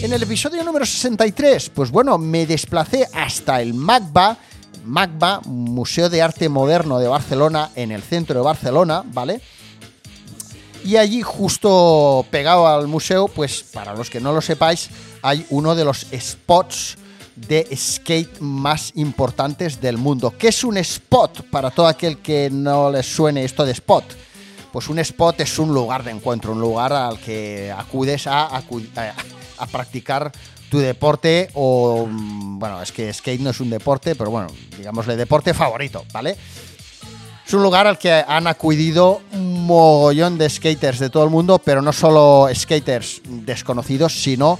[0.04, 4.36] En el episodio número 63, pues bueno, me desplacé hasta el MACBA,
[4.84, 9.40] MACBA, Museo de Arte Moderno de Barcelona, en el centro de Barcelona, ¿vale?
[10.84, 14.90] Y allí, justo pegado al museo, pues para los que no lo sepáis,
[15.22, 16.98] hay uno de los spots
[17.34, 20.34] de skate más importantes del mundo.
[20.38, 24.04] ¿Qué es un spot para todo aquel que no les suene esto de spot?
[24.70, 28.62] Pues un spot es un lugar de encuentro, un lugar al que acudes a, a,
[29.70, 30.32] practicar
[30.68, 35.16] tu deporte o, mm, bueno, es que skate no es un deporte, pero bueno, digámosle
[35.16, 36.36] deporte favorito, ¿vale?
[37.46, 41.58] Es un lugar al que han acudido un mogollón de skaters de todo el mundo,
[41.58, 44.58] pero no solo skaters desconocidos, sino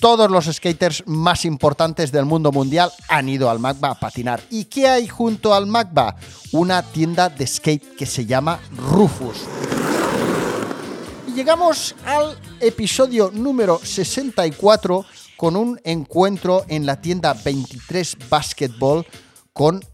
[0.00, 4.42] todos los skaters más importantes del mundo mundial han ido al MACBA a patinar.
[4.50, 6.16] ¿Y qué hay junto al MACBA?
[6.52, 9.44] Una tienda de skate que se llama Rufus.
[11.34, 15.04] Llegamos al episodio número 64
[15.36, 19.04] con un encuentro en la tienda 23 Basketball
[19.52, 19.84] con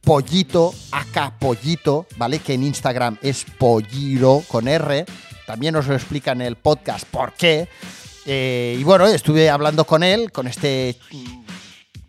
[0.00, 2.38] Pollito, acá Pollito, ¿vale?
[2.38, 5.04] Que en Instagram es Polliro con R.
[5.44, 7.68] También os lo explica en el podcast por qué.
[8.24, 10.96] Eh, y bueno, estuve hablando con él, con este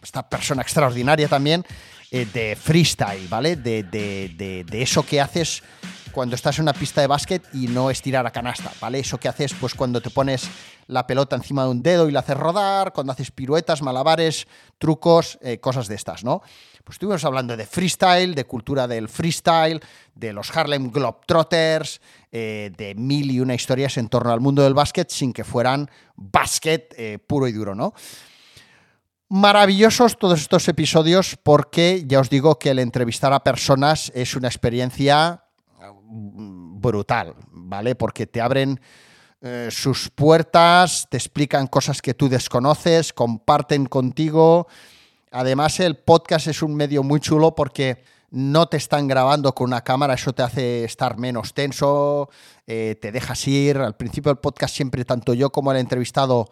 [0.03, 1.65] esta persona extraordinaria también,
[2.11, 3.55] eh, de freestyle, ¿vale?
[3.55, 5.63] De, de, de, eso que haces
[6.11, 8.99] cuando estás en una pista de básquet y no es tirar a canasta, ¿vale?
[8.99, 10.49] Eso que haces pues cuando te pones
[10.87, 15.37] la pelota encima de un dedo y la haces rodar, cuando haces piruetas, malabares, trucos,
[15.41, 16.41] eh, cosas de estas, ¿no?
[16.83, 19.81] Pues estuvimos hablando de freestyle, de cultura del freestyle,
[20.15, 21.99] de los Harlem Globetrotters,
[22.31, 25.89] eh, de mil y una historias en torno al mundo del básquet sin que fueran
[26.15, 27.93] básquet eh, puro y duro, ¿no?
[29.29, 34.47] Maravillosos todos estos episodios porque ya os digo que el entrevistar a personas es una
[34.47, 35.43] experiencia
[35.93, 37.95] brutal, ¿vale?
[37.95, 38.79] Porque te abren
[39.41, 44.67] eh, sus puertas, te explican cosas que tú desconoces, comparten contigo
[45.31, 49.83] Además, el podcast es un medio muy chulo porque no te están grabando con una
[49.83, 52.29] cámara, eso te hace estar menos tenso,
[52.65, 53.77] eh, te dejas ir.
[53.77, 56.49] Al principio del podcast siempre, tanto yo como el entrevistado,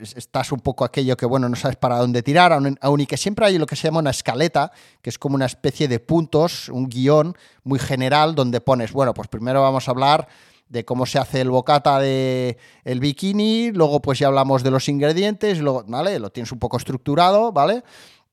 [0.00, 3.46] estás un poco aquello que, bueno, no sabes para dónde tirar, aún y que siempre
[3.46, 4.70] hay lo que se llama una escaleta,
[5.02, 9.28] que es como una especie de puntos, un guion muy general donde pones, bueno, pues
[9.28, 10.28] primero vamos a hablar
[10.68, 14.88] de cómo se hace el bocata de el bikini, luego pues ya hablamos de los
[14.88, 16.18] ingredientes, luego, ¿vale?
[16.18, 17.82] Lo tienes un poco estructurado, ¿vale?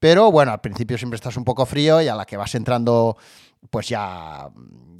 [0.05, 3.17] Pero bueno, al principio siempre estás un poco frío y a la que vas entrando
[3.71, 4.47] pues ya,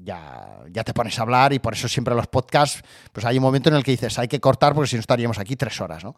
[0.04, 2.82] ya, ya te pones a hablar y por eso siempre los podcasts,
[3.14, 5.38] pues hay un momento en el que dices, hay que cortar porque si no estaríamos
[5.38, 6.16] aquí tres horas, ¿no?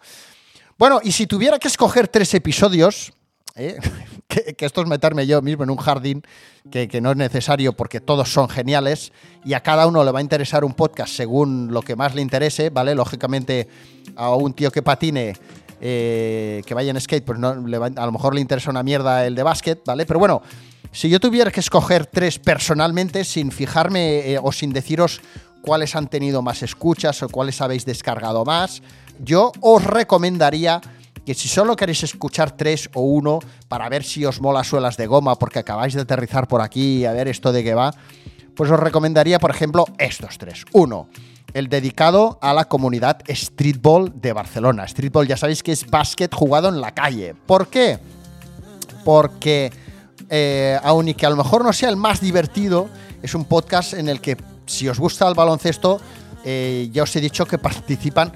[0.77, 3.11] Bueno, y si tuviera que escoger tres episodios,
[3.57, 3.77] ¿eh?
[4.29, 6.23] que, esto es meterme yo mismo en un jardín
[6.71, 9.11] que, no es necesario porque todos son geniales
[9.43, 12.21] y a cada uno le va a interesar un podcast según lo que más le
[12.21, 12.95] interese, ¿vale?
[12.95, 13.67] Lógicamente
[14.15, 15.33] a un tío que patine,
[15.81, 19.43] eh, que vaya en skate, pues a lo mejor le interesa una mierda el de
[19.43, 20.05] básquet, ¿vale?
[20.05, 20.41] Pero bueno,
[20.91, 25.21] si yo tuviera que escoger tres personalmente, sin fijarme eh, o sin deciros
[25.61, 28.81] cuáles han tenido más escuchas o cuáles habéis descargado más,
[29.19, 30.81] yo os recomendaría
[31.25, 35.07] que si solo queréis escuchar tres o uno para ver si os mola suelas de
[35.07, 37.93] goma porque acabáis de aterrizar por aquí y a ver esto de qué va,
[38.55, 40.63] pues os recomendaría, por ejemplo, estos tres.
[40.71, 41.09] Uno,
[41.53, 44.87] el dedicado a la comunidad streetball de Barcelona.
[44.87, 47.35] Streetball ya sabéis que es básquet jugado en la calle.
[47.45, 47.99] ¿Por qué?
[49.03, 49.71] Porque,
[50.29, 52.89] eh, aun y que a lo mejor no sea el más divertido,
[53.21, 55.99] es un podcast en el que si os gusta el baloncesto,
[56.43, 58.31] eh, ya os he dicho que participan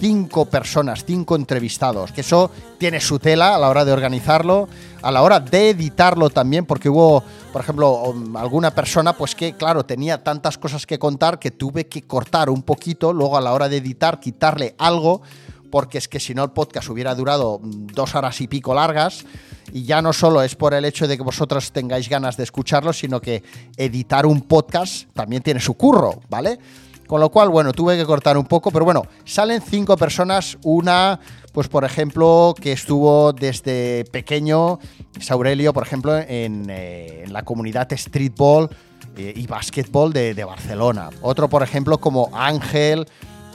[0.00, 4.68] cinco personas, cinco entrevistados, que eso tiene su tela a la hora de organizarlo,
[5.02, 9.54] a la hora de editarlo también, porque hubo, por ejemplo, um, alguna persona pues que,
[9.54, 13.52] claro, tenía tantas cosas que contar que tuve que cortar un poquito, luego a la
[13.52, 15.22] hora de editar, quitarle algo,
[15.70, 19.24] porque es que si no el podcast hubiera durado mm, dos horas y pico largas,
[19.72, 22.92] y ya no solo es por el hecho de que vosotros tengáis ganas de escucharlo,
[22.92, 23.42] sino que
[23.76, 26.58] editar un podcast también tiene su curro, ¿vale?
[27.06, 31.20] Con lo cual, bueno, tuve que cortar un poco, pero bueno, salen cinco personas, una,
[31.52, 34.78] pues por ejemplo, que estuvo desde pequeño,
[35.20, 38.68] Saurelio, por ejemplo, en, eh, la comunidad streetball
[39.16, 41.10] eh, y básquetbol de, Barcelona.
[41.22, 43.06] Otro, por ejemplo, como Ángel,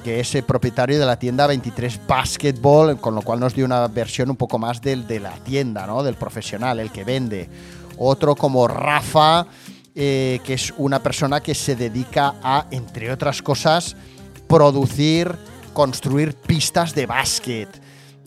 [0.04, 3.88] que es el propietario de la tienda 23 Basketball, con lo cual nos dio una
[3.88, 6.04] versión un poco más del, de la tienda, ¿no?
[6.04, 7.50] Del profesional, el que vende.
[7.98, 9.46] Otro como Rafa,
[9.94, 13.96] eh, que es una persona que se dedica a, entre otras cosas,
[14.48, 15.36] producir,
[15.74, 17.82] construir pistas de básquet.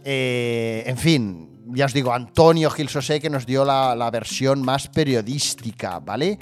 [0.05, 4.63] Eh, en fin, ya os digo, Antonio Gil Sosé que nos dio la, la versión
[4.63, 6.39] más periodística, ¿vale?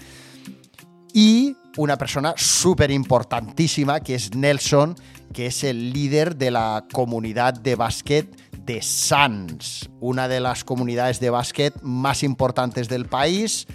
[1.14, 4.96] Y una persona súper importantísima que es Nelson,
[5.32, 8.28] que es el líder de la comunidad de básquet
[8.64, 13.66] de Sans, una de las comunidades de básquet más importantes del país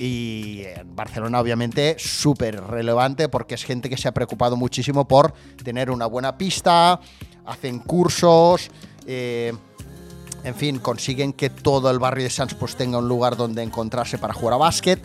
[0.00, 5.34] y en Barcelona obviamente súper relevante porque es gente que se ha preocupado muchísimo por
[5.62, 6.98] tener una buena pista,
[7.44, 8.70] hacen cursos,
[9.06, 9.52] eh,
[10.42, 14.16] en fin, consiguen que todo el barrio de Sans pues tenga un lugar donde encontrarse
[14.16, 15.02] para jugar a básquet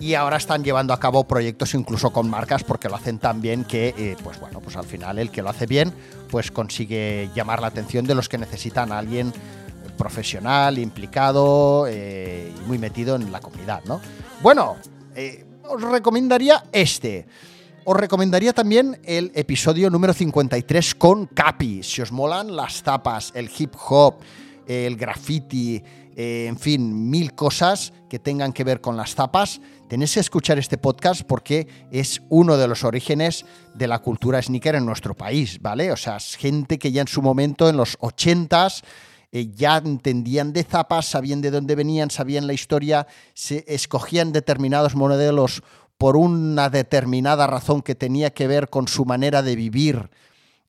[0.00, 3.64] y ahora están llevando a cabo proyectos incluso con marcas porque lo hacen tan bien
[3.64, 5.92] que, eh, pues bueno, pues al final el que lo hace bien,
[6.30, 9.34] pues consigue llamar la atención de los que necesitan a alguien
[9.98, 14.00] profesional, implicado eh, y muy metido en la comunidad, ¿no?
[14.42, 14.76] Bueno,
[15.14, 17.26] eh, os recomendaría este.
[17.84, 21.82] Os recomendaría también el episodio número 53 con Capi.
[21.82, 24.14] Si os molan las tapas, el hip hop,
[24.66, 25.82] el graffiti,
[26.16, 30.58] eh, en fin, mil cosas que tengan que ver con las tapas, tenéis que escuchar
[30.58, 35.60] este podcast porque es uno de los orígenes de la cultura sneaker en nuestro país,
[35.60, 35.92] ¿vale?
[35.92, 38.82] O sea, es gente que ya en su momento, en los 80s,
[39.32, 44.94] eh, ya entendían de zapas, sabían de dónde venían, sabían la historia, se escogían determinados
[44.94, 45.62] modelos
[45.98, 50.10] por una determinada razón que tenía que ver con su manera de vivir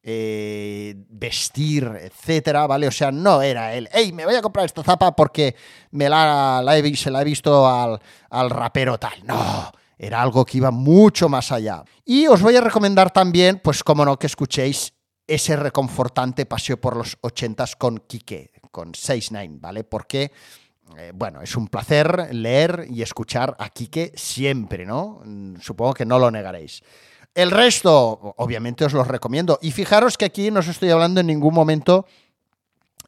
[0.04, 2.88] eh, vestir, etcétera, ¿vale?
[2.88, 5.56] O sea, no era él, hey, me voy a comprar esta zapa porque
[5.92, 8.00] me la, he, se la he visto al,
[8.30, 9.14] al rapero tal.
[9.26, 11.84] No, era algo que iba mucho más allá.
[12.04, 14.94] Y os voy a recomendar también, pues como no, que escuchéis
[15.34, 19.84] ese reconfortante paseo por los ochentas con Quique, con 69, ¿vale?
[19.86, 20.32] Porque,
[20.98, 25.22] eh, bueno, es un placer leer y escuchar a Quique siempre, ¿no?
[25.24, 26.84] Mm, supongo que no lo negaréis.
[27.34, 29.58] El resto, obviamente os los recomiendo.
[29.62, 32.06] Y fijaros que aquí no os estoy hablando en ningún momento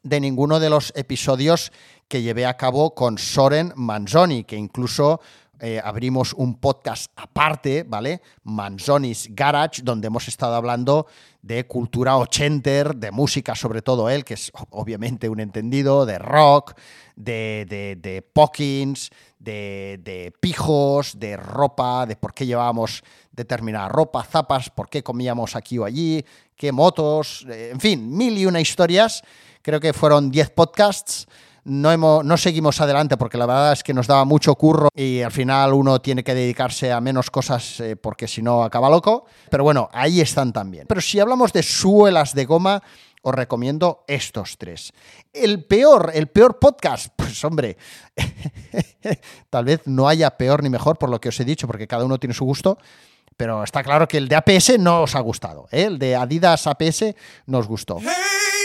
[0.02, 1.72] de ninguno de los episodios
[2.08, 5.20] que llevé a cabo con Soren Manzoni, que incluso
[5.66, 8.20] eh, abrimos un podcast aparte, ¿vale?
[8.42, 11.06] Manzoni's Garage, donde hemos estado hablando
[11.40, 16.74] de cultura ochenter, de música sobre todo él, que es obviamente un entendido, de rock,
[17.16, 19.08] de, de, de pockins,
[19.38, 23.02] de, de, pijos, de ropa, de por qué llevábamos
[23.32, 26.22] determinada ropa, zapas, por qué comíamos aquí o allí,
[26.56, 29.22] qué motos, eh, en fin, mil y una historias.
[29.62, 31.26] Creo que fueron 10 podcasts.
[31.64, 35.22] No, hemos, no seguimos adelante porque la verdad es que nos daba mucho curro y
[35.22, 39.24] al final uno tiene que dedicarse a menos cosas eh, porque si no acaba loco.
[39.50, 40.86] Pero bueno, ahí están también.
[40.86, 42.82] Pero si hablamos de suelas de goma,
[43.22, 44.92] os recomiendo estos tres.
[45.32, 47.78] El peor, el peor podcast, pues hombre,
[49.50, 52.04] tal vez no haya peor ni mejor por lo que os he dicho, porque cada
[52.04, 52.78] uno tiene su gusto.
[53.36, 55.66] Pero está claro que el de APS no os ha gustado.
[55.72, 55.84] ¿eh?
[55.84, 57.14] El de Adidas APS
[57.46, 57.98] nos gustó.
[58.00, 58.06] Hey,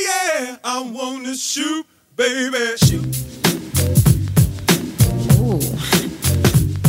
[0.06, 1.88] yeah, I wanna shoot,
[2.20, 2.76] baby.
[2.76, 3.05] Shoot.
[5.39, 5.59] Ooh.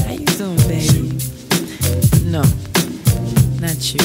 [0.02, 1.16] How you doing, baby?
[2.26, 2.42] No,
[3.60, 4.00] not you.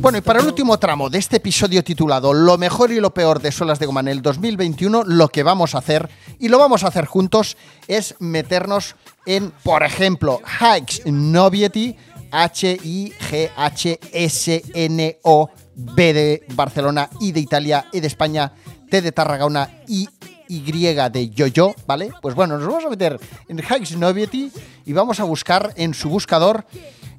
[0.00, 3.40] Bueno, y para el último tramo de este episodio titulado Lo mejor y lo peor
[3.40, 6.10] de Solas de Goma en el 2021, lo que vamos a hacer,
[6.40, 7.56] y lo vamos a hacer juntos,
[7.86, 8.96] es meternos
[9.26, 11.96] en, por ejemplo, Hikes Noviety,
[12.32, 13.12] H-I-G-H-S-N-O-B
[16.12, 18.52] de Barcelona, I de Italia, E de España,
[18.92, 20.06] T de Tarragona y
[20.48, 22.10] Y de Yo-Yo, ¿vale?
[22.20, 23.18] Pues bueno, nos vamos a meter
[23.48, 24.52] en Hikes Noviety
[24.84, 26.66] y vamos a buscar en su buscador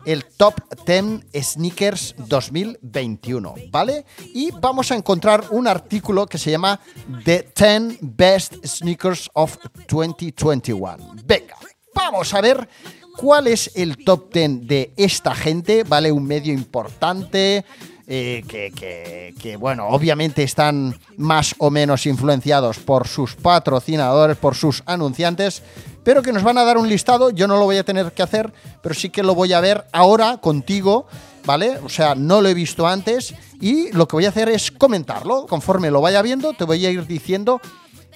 [0.05, 0.53] el Top
[0.85, 4.05] 10 Sneakers 2021, ¿vale?
[4.35, 6.79] Y vamos a encontrar un artículo que se llama
[7.25, 9.57] The 10 Best Sneakers of
[9.87, 11.15] 2021.
[11.25, 11.55] Venga,
[11.95, 12.69] vamos a ver
[13.17, 16.11] cuál es el top 10 de esta gente, ¿vale?
[16.11, 17.65] Un medio importante.
[18.05, 24.83] Eh, que, que, bueno, obviamente están más o menos influenciados por sus patrocinadores, por sus
[24.85, 25.63] anunciantes,
[26.03, 28.21] pero que nos van a dar un listado, yo no lo voy a tener que
[28.21, 28.51] hacer,
[28.81, 31.07] pero sí que lo voy a ver ahora contigo,
[31.45, 31.77] ¿vale?
[31.77, 35.45] O sea, no lo he visto antes y lo que voy a hacer es comentarlo.
[35.47, 37.61] Conforme lo vaya viendo, te voy a ir diciendo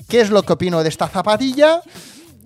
[0.10, 1.82] qué es lo que opino de esta zapatilla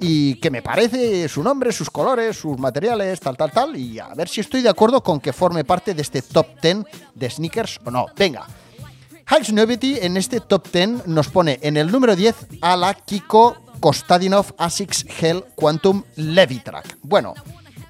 [0.04, 4.08] y qué me parece su nombre, sus colores, sus materiales, tal, tal, tal, y a
[4.16, 6.78] ver si estoy de acuerdo con que forme parte de este top 10
[7.14, 8.08] de sneakers o no.
[8.18, 8.48] Venga.
[9.30, 13.56] Hikes Novity en este top 10 nos pone en el número 10 a la Kiko
[13.80, 16.98] Kostadinov ASICS Hell Quantum Levitrack.
[17.04, 17.36] Bueno,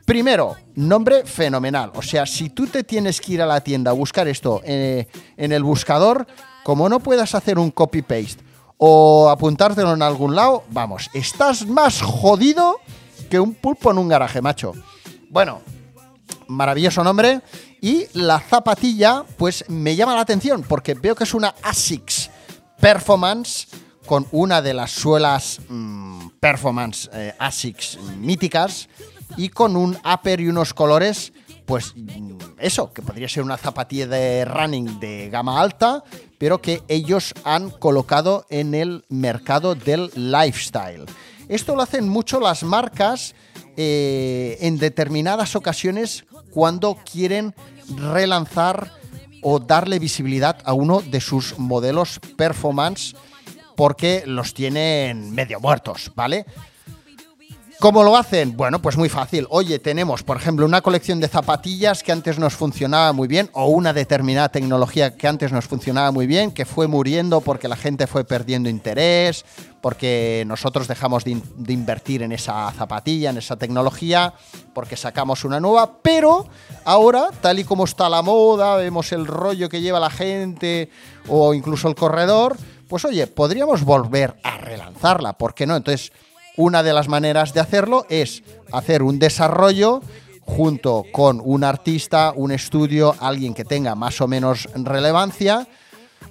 [0.05, 1.91] primero, nombre fenomenal.
[1.95, 5.07] O sea, si tú te tienes que ir a la tienda a buscar esto eh,
[5.37, 6.27] en el buscador,
[6.63, 8.50] como no puedas hacer un copy-paste
[8.83, 12.79] o apuntártelo en algún lado, vamos, estás más jodido
[13.29, 14.73] que un pulpo en un garaje, macho.
[15.29, 15.61] Bueno,
[16.47, 17.41] maravilloso nombre.
[17.79, 22.31] Y la zapatilla, pues me llama la atención porque veo que es una ASICS
[22.79, 23.67] Performance
[24.07, 28.89] con una de las suelas mm, performance eh, ASICS míticas
[29.37, 31.33] y con un upper y unos colores,
[31.67, 36.03] pues mm, eso, que podría ser una zapatilla de running de gama alta,
[36.41, 41.05] pero que ellos han colocado en el mercado del lifestyle.
[41.47, 43.35] Esto lo hacen mucho las marcas
[43.77, 47.53] eh, en determinadas ocasiones cuando quieren
[47.95, 48.91] relanzar
[49.43, 53.15] o darle visibilidad a uno de sus modelos performance
[53.77, 56.47] porque los tienen medio muertos, ¿vale?
[57.81, 58.55] ¿Cómo lo hacen?
[58.55, 59.47] Bueno, pues muy fácil.
[59.49, 63.69] Oye, tenemos, por ejemplo, una colección de zapatillas que antes nos funcionaba muy bien o
[63.69, 68.05] una determinada tecnología que antes nos funcionaba muy bien, que fue muriendo porque la gente
[68.05, 69.45] fue perdiendo interés,
[69.81, 71.31] porque nosotros dejamos de,
[71.69, 74.35] invertir en esa zapatilla, en esa tecnología,
[74.75, 76.45] porque sacamos una nueva, pero
[76.85, 80.91] ahora, tal y como está la moda, vemos el rollo que lleva la gente
[81.27, 82.57] o incluso el corredor,
[82.87, 85.75] pues oye, podríamos volver a relanzarla, ¿por qué no?
[85.75, 86.11] Entonces
[86.57, 90.01] una de las maneras de hacerlo es hacer un desarrollo
[90.45, 95.67] junto con un artista, un estudio, alguien que tenga más o menos relevancia.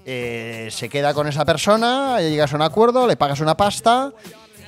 [0.04, 4.12] Eh, se queda con esa persona, llegas a un acuerdo, le pagas una pasta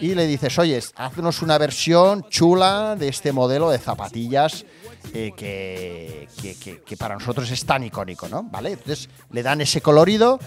[0.00, 4.64] y le dices, oye, haznos una versión chula de este modelo de zapatillas
[5.14, 6.26] eh, que,
[6.84, 8.42] que, para nosotros es tan icónico, ¿no?
[8.44, 8.72] ¿Vale?
[8.72, 10.38] Entonces le dan ese colorido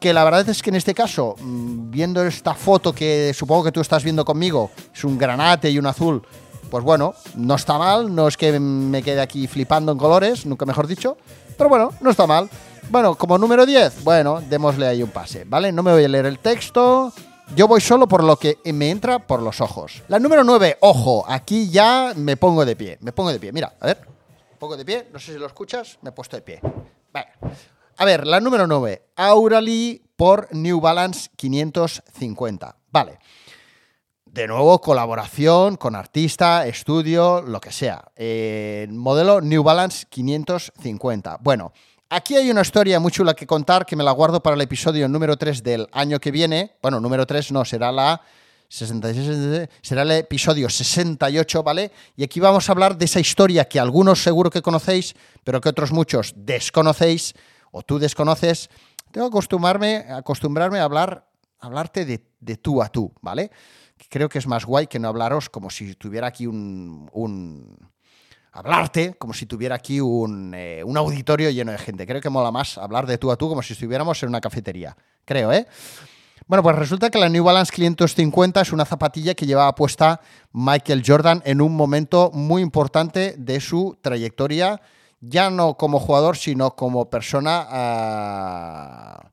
[0.00, 3.72] que la verdad es que en este caso, mm, viendo esta foto que supongo que
[3.72, 6.22] tú estás viendo conmigo, es un granate y un azul,
[6.70, 10.64] pues bueno, no está mal, no es que me quede aquí flipando en colores, nunca
[10.64, 11.16] mejor dicho,
[11.56, 12.48] pero bueno, no está mal.
[12.90, 15.72] Bueno, como número 10, bueno, démosle ahí un pase, ¿vale?
[15.72, 17.12] No me voy a leer el texto,
[17.54, 20.02] yo voy solo por lo que me entra por los ojos.
[20.08, 22.98] La número 9, ojo, aquí ya me pongo de pie.
[23.00, 23.98] Me pongo de pie, mira, a ver.
[24.50, 26.60] Me pongo de pie, no sé si lo escuchas, me he puesto de pie.
[27.12, 27.28] Vale.
[27.98, 32.76] A ver, la número 9, Aurali por New Balance 550.
[32.90, 33.18] Vale.
[34.24, 38.12] De nuevo, colaboración con artista, estudio, lo que sea.
[38.16, 41.38] Eh, modelo New Balance 550.
[41.42, 41.72] Bueno,
[42.14, 45.08] Aquí hay una historia muy chula que contar que me la guardo para el episodio
[45.08, 46.76] número 3 del año que viene.
[46.82, 48.20] Bueno, número 3 no, será la
[48.68, 51.90] 66, será el episodio 68, ¿vale?
[52.14, 55.70] Y aquí vamos a hablar de esa historia que algunos seguro que conocéis, pero que
[55.70, 57.32] otros muchos desconocéis
[57.70, 58.68] o tú desconoces.
[59.10, 61.26] Tengo que acostumbrarme, acostumbrarme a hablar,
[61.60, 63.50] hablarte de, tú a tú, ¿vale?
[64.10, 67.08] Creo que es más guay que no hablaros como si tuviera aquí un
[68.52, 72.06] hablarte como si tuviera aquí eh, un, auditorio lleno de gente.
[72.06, 74.96] Creo que mola más hablar de tú a tú como si estuviéramos en una cafetería.
[75.24, 75.66] Creo, ¿eh?
[76.46, 80.20] Bueno, pues resulta que la New Balance 550 es una zapatilla que llevaba puesta
[80.52, 84.80] Michael Jordan en un momento muy importante de su trayectoria,
[85.20, 89.28] ya no como jugador, sino como persona uh.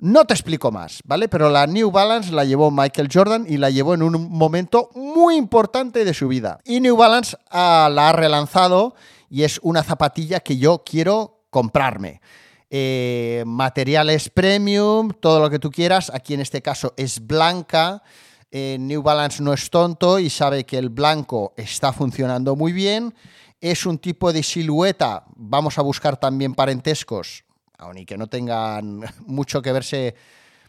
[0.00, 1.28] No te explico más, ¿vale?
[1.28, 5.36] Pero la New Balance la llevó Michael Jordan y la llevó en un momento muy
[5.36, 6.58] importante de su vida.
[6.64, 8.94] Y New Balance ah, la ha relanzado
[9.28, 12.22] y es una zapatilla que yo quiero comprarme.
[12.70, 16.10] Eh, materiales premium, todo lo que tú quieras.
[16.14, 18.02] Aquí en este caso es blanca.
[18.50, 23.14] Eh, New Balance no es tonto y sabe que el blanco está funcionando muy bien.
[23.60, 27.44] Es un tipo de silueta, vamos a buscar también parentescos,
[27.80, 30.14] aun y que no tengan mucho que verse,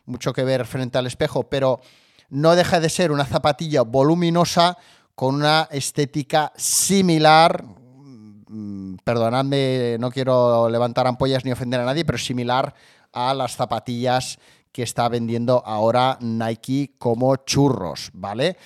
[0.06, 1.82] mucho que ver frente al espejo, pero
[2.30, 4.78] no deja de ser una zapatilla voluminosa
[5.16, 12.18] con una estética similar, mm, perdonadme, no quiero levantar ampollas ni ofender a nadie, pero
[12.18, 12.74] similar
[13.12, 14.40] a las zapatillas
[14.72, 18.58] que está vendiendo ahora Nike como churros, ¿vale?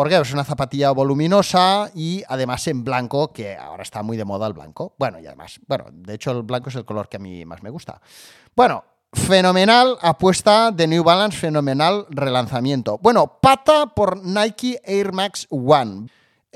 [0.00, 4.46] Porque es una zapatilla voluminosa y además en blanco, que ahora está muy de moda
[4.46, 4.94] el blanco.
[4.98, 7.62] Bueno, y además, bueno, de hecho el blanco es el color que a mí más
[7.62, 8.00] me gusta.
[8.56, 8.82] Bueno,
[9.12, 12.96] fenomenal apuesta de New Balance, fenomenal relanzamiento.
[12.96, 16.06] Bueno, pata por Nike Air Max One.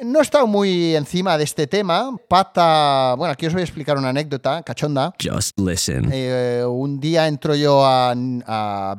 [0.03, 2.17] No he estado muy encima de este tema.
[2.27, 3.15] Pata.
[3.19, 5.13] Bueno, aquí os voy a explicar una anécdota cachonda.
[5.23, 6.09] Just listen.
[6.11, 8.15] Eh, un día entro yo a,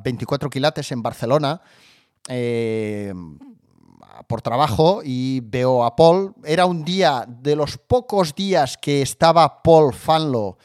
[0.04, 1.60] 24 quilates en Barcelona.
[2.28, 3.12] Eh,
[4.28, 6.34] por trabajo y veo a Paul.
[6.44, 10.58] Era un día de los pocos días que estaba Paul Fanlo,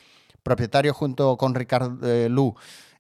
[0.43, 2.55] propietario junto con Ricardo eh, Lu,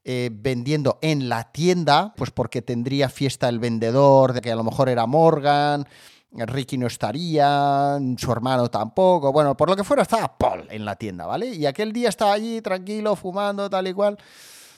[0.04, 4.64] eh, vendiendo en la tienda, pues porque tendría fiesta el vendedor, de que a lo
[4.64, 5.86] mejor era Morgan,
[6.32, 10.96] Ricky no estaría, su hermano tampoco, bueno, por lo que fuera estaba Paul en la
[10.96, 11.46] tienda, ¿vale?
[11.46, 14.16] Y aquel día estaba allí tranquilo, fumando, tal y cual.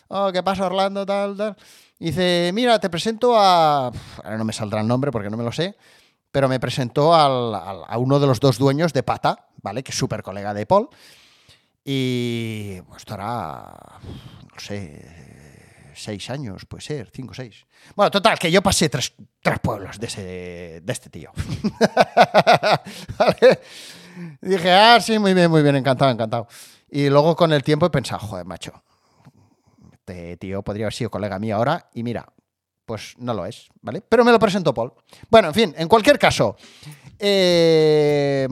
[0.09, 1.07] Oh, ¿qué pasa Orlando?
[1.07, 1.57] Tal, tal
[2.07, 3.87] dice, mira, te presento a...
[3.87, 5.77] Ahora no me saldrá el nombre porque no me lo sé,
[6.31, 9.83] pero me presentó a uno de los dos dueños de Pata, ¿vale?
[9.83, 10.89] Que es súper colega de Paul.
[11.85, 17.67] Y pues estará, no sé, seis años, puede ser, cinco, seis.
[17.95, 19.15] Bueno, total, que yo pasé tres,
[19.63, 21.31] pueblos de, ese, de este tío.
[24.41, 26.47] Dije, ah, sí, muy bien, muy bien, encantado, encantado.
[26.91, 28.73] Y luego con el tiempo he pensado, joder, macho,
[30.39, 32.27] tío podría haber sido colega mío ahora y mira,
[32.85, 34.03] pues no lo es, ¿vale?
[34.03, 34.93] Pero me lo presentó Paul.
[35.31, 36.57] Bueno, en fin, en cualquier caso,
[37.19, 38.49] eh,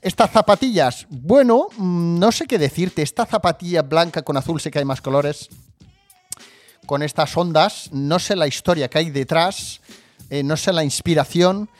[0.00, 4.84] estas zapatillas, bueno, no sé qué decirte, esta zapatilla blanca con azul, sé que hay
[4.84, 5.48] más colores,
[6.86, 9.80] con estas ondas, no sé la historia que hay detrás,
[10.28, 11.70] eh, no sé la inspiración,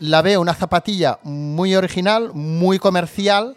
[0.00, 3.56] la veo una zapatilla muy original, muy comercial,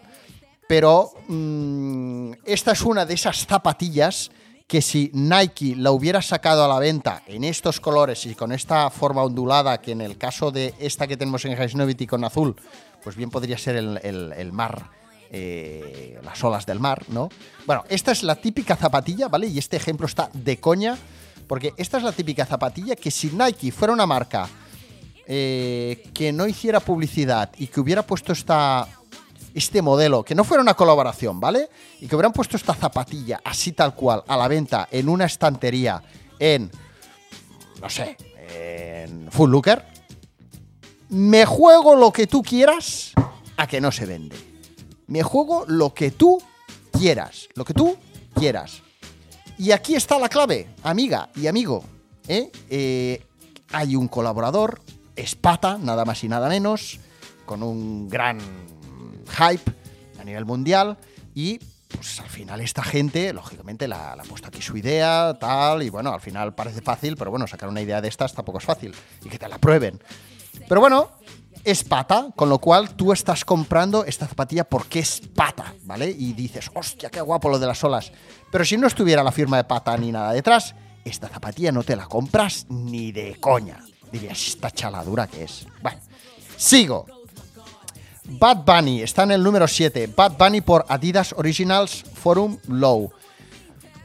[0.68, 4.32] pero mm, esta es una de esas zapatillas
[4.72, 8.90] que si Nike la hubiera sacado a la venta en estos colores y con esta
[8.90, 12.56] forma ondulada, que en el caso de esta que tenemos en Novity con azul,
[13.04, 14.90] pues bien podría ser el, mar,
[15.30, 17.28] eh, las olas del mar, ¿no?
[17.66, 19.48] Bueno, esta es la típica zapatilla, ¿vale?
[19.48, 20.98] Y este ejemplo está de coña,
[21.50, 24.48] porque esta es la típica zapatilla que si Nike fuera una marca
[25.28, 28.88] eh, que no hiciera publicidad y que hubiera puesto esta
[29.54, 31.70] este modelo, que no fuera una colaboración, ¿vale?
[32.00, 36.02] Y que hubieran puesto esta zapatilla así tal cual a la venta en una estantería
[36.40, 36.72] en,
[37.82, 38.18] no sé,
[38.50, 39.86] en Full Looker,
[41.10, 43.12] me juego lo que tú quieras
[43.58, 44.36] a que no se vende.
[45.08, 46.42] Me juego lo que tú
[46.98, 47.98] quieras, lo que tú
[48.34, 48.82] quieras.
[49.58, 51.84] Y aquí está la clave, amiga y amigo.
[52.28, 52.50] ¿eh?
[52.70, 53.26] Eh,
[53.72, 54.82] hay un colaborador,
[55.16, 57.00] Espata, nada más y nada menos,
[57.46, 58.40] con un gran
[59.32, 59.72] hype
[60.20, 60.98] a nivel mundial
[61.34, 61.60] y
[61.92, 66.14] pues al final esta gente, lógicamente, la, ha puesto aquí su idea, tal, y bueno,
[66.14, 69.30] al final parece fácil, pero bueno, sacar una idea de estas tampoco es fácil, y
[69.30, 70.02] que te la prueben.
[70.68, 71.12] Pero bueno,
[71.64, 76.10] es pata, con lo cual tú estás comprando esta zapatilla porque es pata, ¿vale?
[76.10, 78.12] Y dices, hostia, qué guapo lo de las olas.
[78.52, 80.76] Pero si no estuviera la firma de pata ni nada detrás,
[81.06, 83.80] esta zapatilla no te la compras ni de coña.
[84.12, 85.68] Dirías, esta chaladura que es.
[85.82, 86.00] Bueno,
[86.58, 87.06] sigo.
[88.40, 90.08] Bad Bunny está en el número 7.
[90.16, 93.12] Bad Bunny por Adidas Originals Forum Low.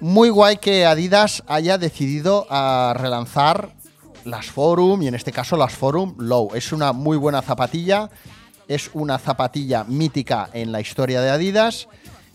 [0.01, 3.70] Muy guay que Adidas haya decidido a relanzar
[4.24, 6.51] las Forum y en este caso las Forum Low.
[6.55, 8.11] Es una muy buena zapatilla.
[8.66, 11.87] Es una zapatilla mítica en la historia de Adidas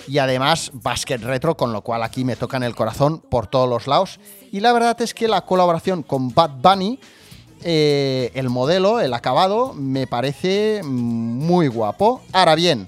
[0.08, 3.88] y además basket retro, con lo cual aquí me tocan el corazón por todos los
[3.88, 4.20] lados.
[4.52, 7.00] Y la verdad es que la colaboración con Bad Bunny
[7.64, 12.22] eh, el modelo, el acabado, me parece muy guapo.
[12.34, 12.86] Ahora bien,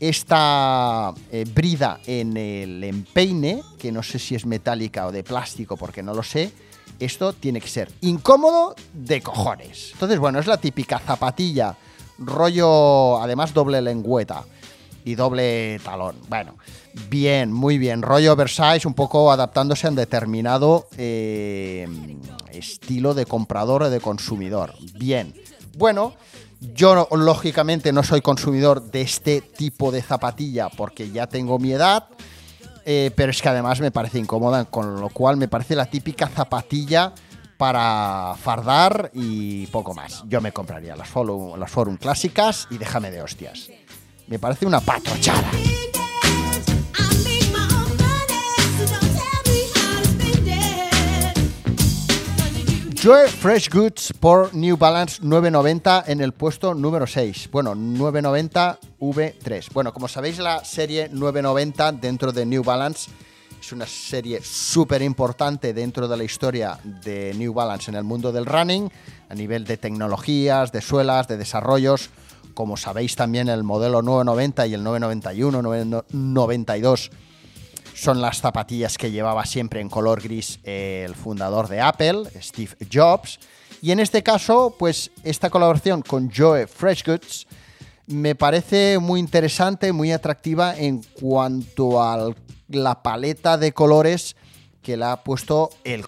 [0.00, 5.76] esta eh, brida en el empeine, que no sé si es metálica o de plástico
[5.76, 6.52] porque no lo sé,
[7.00, 9.90] esto tiene que ser incómodo de cojones.
[9.92, 11.76] Entonces, bueno, es la típica zapatilla,
[12.18, 14.44] rollo, además doble lengüeta
[15.04, 16.16] y doble talón.
[16.28, 16.56] Bueno,
[17.08, 18.02] bien, muy bien.
[18.02, 21.86] Rollo Versailles, un poco adaptándose a un determinado eh,
[22.52, 24.74] estilo de comprador o de consumidor.
[24.98, 25.34] Bien.
[25.76, 26.14] Bueno,
[26.60, 32.08] yo lógicamente no soy consumidor de este tipo de zapatilla porque ya tengo mi edad.
[32.86, 36.28] Eh, pero es que además me parece incómoda, con lo cual me parece la típica
[36.28, 37.14] zapatilla
[37.56, 40.22] para fardar y poco más.
[40.28, 43.70] Yo me compraría las Forum, las Forum clásicas y déjame de hostias.
[44.26, 45.50] Me parece una patrochada.
[53.04, 57.50] Joe Fresh Goods por New Balance 990 en el puesto número 6.
[57.52, 59.68] Bueno, 990 V3.
[59.74, 63.10] Bueno, como sabéis, la serie 990 dentro de New Balance
[63.60, 68.32] es una serie súper importante dentro de la historia de New Balance en el mundo
[68.32, 68.90] del running,
[69.28, 72.08] a nivel de tecnologías, de suelas, de desarrollos.
[72.54, 77.10] Como sabéis también el modelo 990 y el 991, 992
[77.94, 83.38] son las zapatillas que llevaba siempre en color gris el fundador de Apple, Steve Jobs.
[83.82, 87.46] Y en este caso, pues esta colaboración con Joe Freshgoods
[88.06, 92.32] me parece muy interesante, muy atractiva en cuanto a
[92.68, 94.36] la paleta de colores
[94.84, 96.04] que le ha puesto el,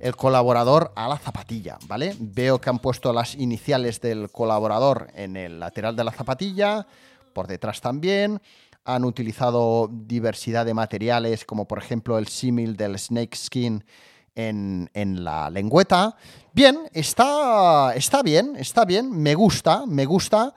[0.00, 2.14] el, colaborador a la zapatilla, ¿vale?
[2.20, 6.86] Veo que han puesto las iniciales del colaborador en el lateral de la zapatilla,
[7.32, 8.40] por detrás también
[8.84, 13.82] han utilizado diversidad de materiales, como por ejemplo el símil del snake skin
[14.34, 16.16] en, la lengüeta.
[16.52, 20.54] Bien, está, está bien, está bien, me gusta, me gusta,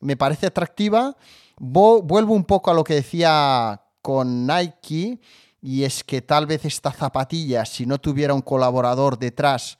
[0.00, 1.16] me parece atractiva.
[1.58, 5.18] vuelvo un poco a lo que decía con Nike,
[5.62, 9.78] y es que tal vez esta zapatilla, si no tuviera un colaborador detrás,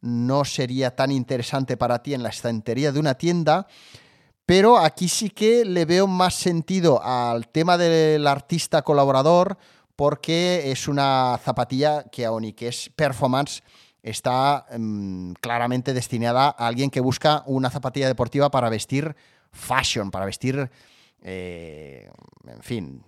[0.00, 3.66] no sería tan interesante para ti en la estantería de una tienda,
[4.44, 9.56] pero aquí sí que le veo más sentido al tema del artista colaborador
[9.96, 13.62] porque es una zapatilla que aunque es performance,
[14.02, 19.14] está mm, claramente destinada a alguien que busca una zapatilla deportiva para vestir
[19.52, 20.70] fashion, para vestir
[21.22, 22.10] eh,
[22.46, 23.02] en fin,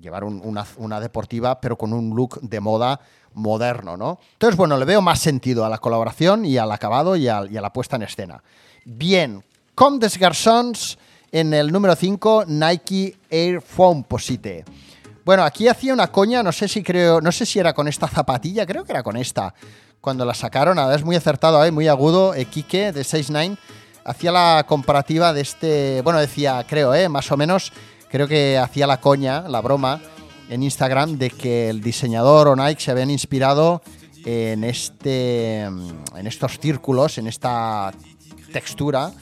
[0.00, 3.00] llevar una, deportiva, pero con un look de moda
[3.34, 4.18] moderno, ¿no?
[4.32, 7.72] Entonces, bueno, le veo más sentido a la colaboración y al acabado y a, la
[7.72, 8.42] puesta en escena.
[8.84, 9.42] Bien,
[9.74, 10.96] Com des Garçons
[11.30, 14.64] en el número 5, Nike Air Foam Posite.
[15.22, 18.08] Bueno, aquí hacía una coña, no sé si creo, no sé si era con esta
[18.08, 19.52] zapatilla, creo que era con esta.
[20.00, 21.70] Cuando la sacaron, es muy acertado, ¿eh?
[21.72, 23.58] muy agudo, eh, de 6'9
[24.06, 27.08] hacía la comparativa de este, bueno, decía, creo, ¿eh?
[27.08, 27.72] más o menos,
[28.10, 30.00] creo que hacía la coña, la broma
[30.48, 33.82] en Instagram de que el diseñador o Nike se habían inspirado
[34.24, 37.92] en este en estos círculos, en esta
[38.52, 39.12] textura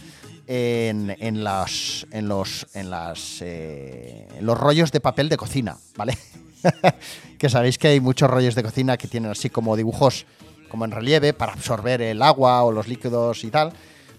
[0.47, 6.17] en, en, los, en, los, en, las, eh, los rollos de papel de cocina, ¿vale?
[7.39, 10.27] que sabéis que hay muchos rollos de cocina que tienen así como dibujos
[10.69, 13.73] como en relieve para absorber el agua o los líquidos y tal.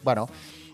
[0.04, 0.30] Bueno,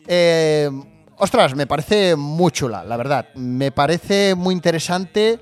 [0.07, 0.69] eh,
[1.17, 3.27] ostras, me parece muy chula, la verdad.
[3.35, 5.39] Me parece muy interesante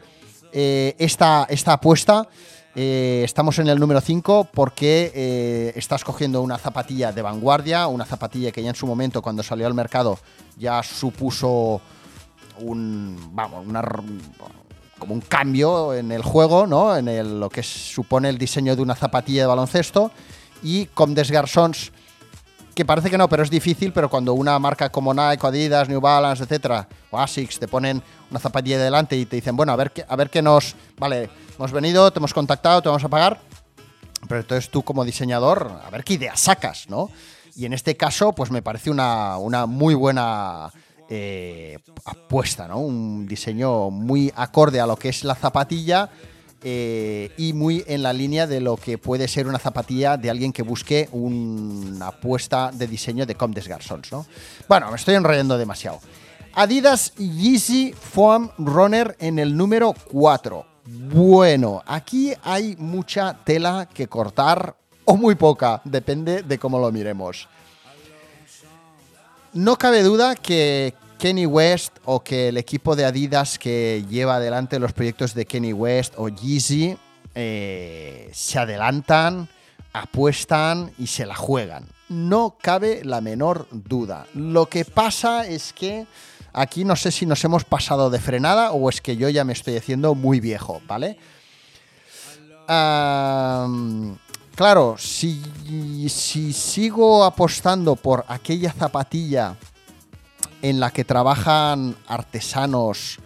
[0.52, 2.28] eh, esta, esta apuesta.
[2.76, 8.06] Eh, estamos en el número 5 porque eh, estás cogiendo una zapatilla de vanguardia, una
[8.06, 10.20] zapatilla que ya en su momento, cuando salió al mercado,
[10.58, 11.82] ya supuso
[12.60, 13.66] un, vamos,
[14.98, 16.96] como un cambio en el juego, ¿no?
[16.96, 20.12] en lo que supone el diseño de una zapatilla de baloncesto.
[20.62, 21.94] Y con Desgarsons
[22.80, 26.00] que parece que no, pero es difícil, pero cuando una marca como Nike, Adidas, New
[26.00, 28.02] Balance, etcétera, o Asics te ponen
[28.32, 31.30] una zapatilla delante y te dicen, bueno, a ver qué, a ver qué nos, vale,
[31.58, 33.42] hemos venido, te hemos contactado, te vamos a pagar,
[34.30, 37.10] pero entonces tú como diseñador, a ver qué ideas sacas, ¿no?
[37.54, 40.72] Y en este caso, pues me parece una, una muy buena
[41.10, 42.80] eh, apuesta, ¿no?
[42.80, 46.10] Un diseño muy acorde a lo que es la zapatilla
[46.64, 50.52] eh, y muy en la línea de lo que puede ser una zapatilla de alguien
[50.52, 54.26] que busque una apuesta de diseño de Com des Garçons, ¿no?
[54.68, 56.00] Bueno, me estoy enrollando demasiado.
[56.54, 60.66] Adidas Yeezy Foam Runner en el número 4.
[60.86, 67.48] Bueno, aquí hay mucha tela que cortar o muy poca, depende de cómo lo miremos.
[69.54, 74.80] No cabe duda que Kenny West o que el equipo de Adidas que lleva adelante
[74.80, 76.98] los proyectos de Kenny West o Yeezy
[77.36, 79.50] eh, se adelantan,
[79.92, 81.88] apuestan y se la juegan.
[82.08, 84.28] No cabe la menor duda.
[84.34, 86.08] Lo que pasa es que
[86.54, 89.52] aquí no sé si nos hemos pasado de frenada o es que yo ya me
[89.52, 91.18] estoy haciendo muy viejo, ¿vale?
[94.56, 95.42] claro, si,
[96.08, 99.58] si sigo apostando por aquella zapatilla
[100.62, 103.20] en la que trabajan artesanos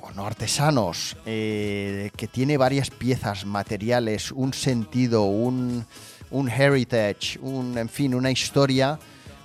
[0.00, 5.86] o no artesanos, eh, que tiene varias piezas materiales, un sentido, un,
[6.32, 8.98] heritage, un, en fin, una historia.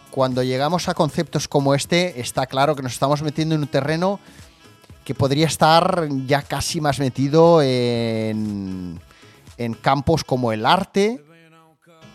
[0.09, 4.19] Cuando llegamos a conceptos como este, está claro que nos estamos metiendo en un terreno
[5.03, 8.99] que podría estar ya casi más metido en,
[9.57, 11.23] en campos como el arte,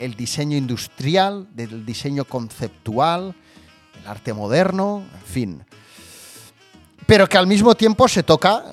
[0.01, 3.37] el diseño industrial, el diseño conceptual,
[3.99, 5.65] el arte moderno, en fin.
[7.07, 8.65] Pero que al mismo tiempo se toca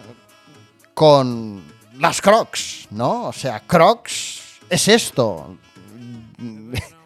[0.93, 1.63] con
[1.99, 3.27] las crocs, ¿no?
[3.27, 5.57] O sea, crocs es esto.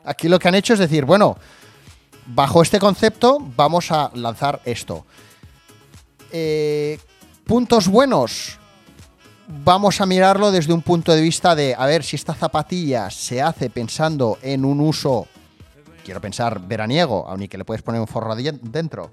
[0.04, 1.38] Aquí lo que han hecho es decir, bueno,
[2.26, 5.06] bajo este concepto vamos a lanzar esto.
[6.32, 7.00] Eh,
[7.46, 8.58] puntos buenos.
[9.48, 13.42] Vamos a mirarlo desde un punto de vista de, a ver, si esta zapatilla se
[13.42, 15.28] hace pensando en un uso
[16.04, 19.12] quiero pensar veraniego, aunque que le puedes poner un forro dentro,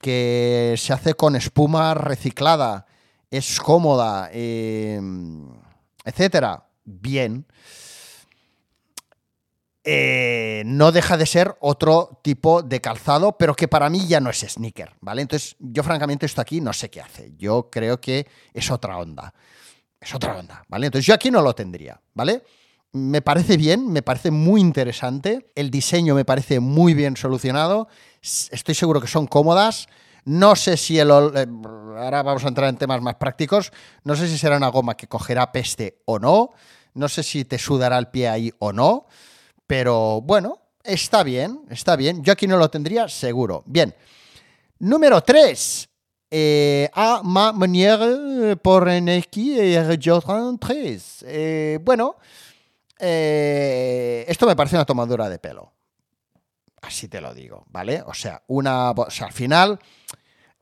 [0.00, 2.86] que se hace con espuma reciclada,
[3.30, 5.48] es cómoda, em,
[6.04, 7.46] etcétera, bien.
[9.82, 14.28] Eh, no deja de ser otro tipo de calzado, pero que para mí ya no
[14.28, 15.22] es sneaker, ¿vale?
[15.22, 17.32] Entonces, yo francamente esto aquí no sé qué hace.
[17.38, 19.32] Yo creo que es otra onda.
[19.98, 20.86] Es otra onda, ¿vale?
[20.86, 22.42] Entonces yo aquí no lo tendría, ¿vale?
[22.92, 25.50] Me parece bien, me parece muy interesante.
[25.54, 27.88] El diseño me parece muy bien solucionado.
[28.20, 29.86] Estoy seguro que son cómodas.
[30.24, 31.10] No sé si el...
[31.10, 31.46] Eh,
[31.96, 33.72] ahora vamos a entrar en temas más prácticos.
[34.04, 36.50] No sé si será una goma que cogerá peste o no.
[36.94, 39.06] No sé si te sudará el pie ahí o no.
[39.66, 42.24] Pero bueno, está bien, está bien.
[42.24, 43.62] Yo aquí no lo tendría seguro.
[43.66, 43.94] Bien.
[44.80, 45.88] Número 3.
[46.32, 51.24] Eh, a ma manière por Nike Jordan 3.
[51.26, 52.16] Eh, bueno,
[53.00, 55.72] eh, esto me parece una tomadura de pelo.
[56.82, 58.02] Así te lo digo, ¿vale?
[58.06, 59.78] O sea, una, o sea, al final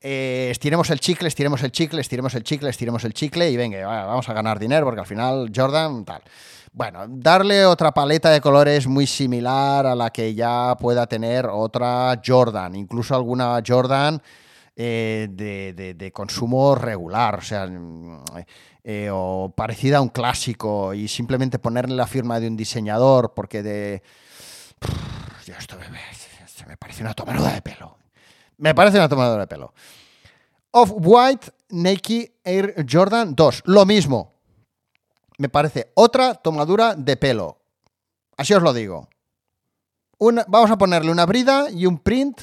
[0.00, 3.84] eh, estiremos el chicle, estiremos el chicle, estiremos el chicle, estiremos el chicle y venga,
[3.86, 6.22] vamos a ganar dinero porque al final Jordan tal.
[6.72, 12.20] Bueno, darle otra paleta de colores muy similar a la que ya pueda tener otra
[12.24, 14.22] Jordan, incluso alguna Jordan
[14.80, 18.22] eh, de, consumo regular, o sea, mm,
[18.84, 23.64] eh, o parecida a un clásico y simplemente ponerle la firma de un diseñador porque
[23.64, 24.04] de...
[25.46, 25.76] esto
[26.68, 27.98] me, parece una tomadura de pelo.
[28.58, 29.74] Me parece una tomadura de pelo.
[30.70, 33.64] Off-White Nike Air Jordan 2.
[33.66, 34.34] Lo mismo.
[35.38, 37.58] Me parece otra tomadura de pelo.
[38.36, 39.08] Así os lo digo.
[40.20, 42.42] vamos a ponerle una brida y un print.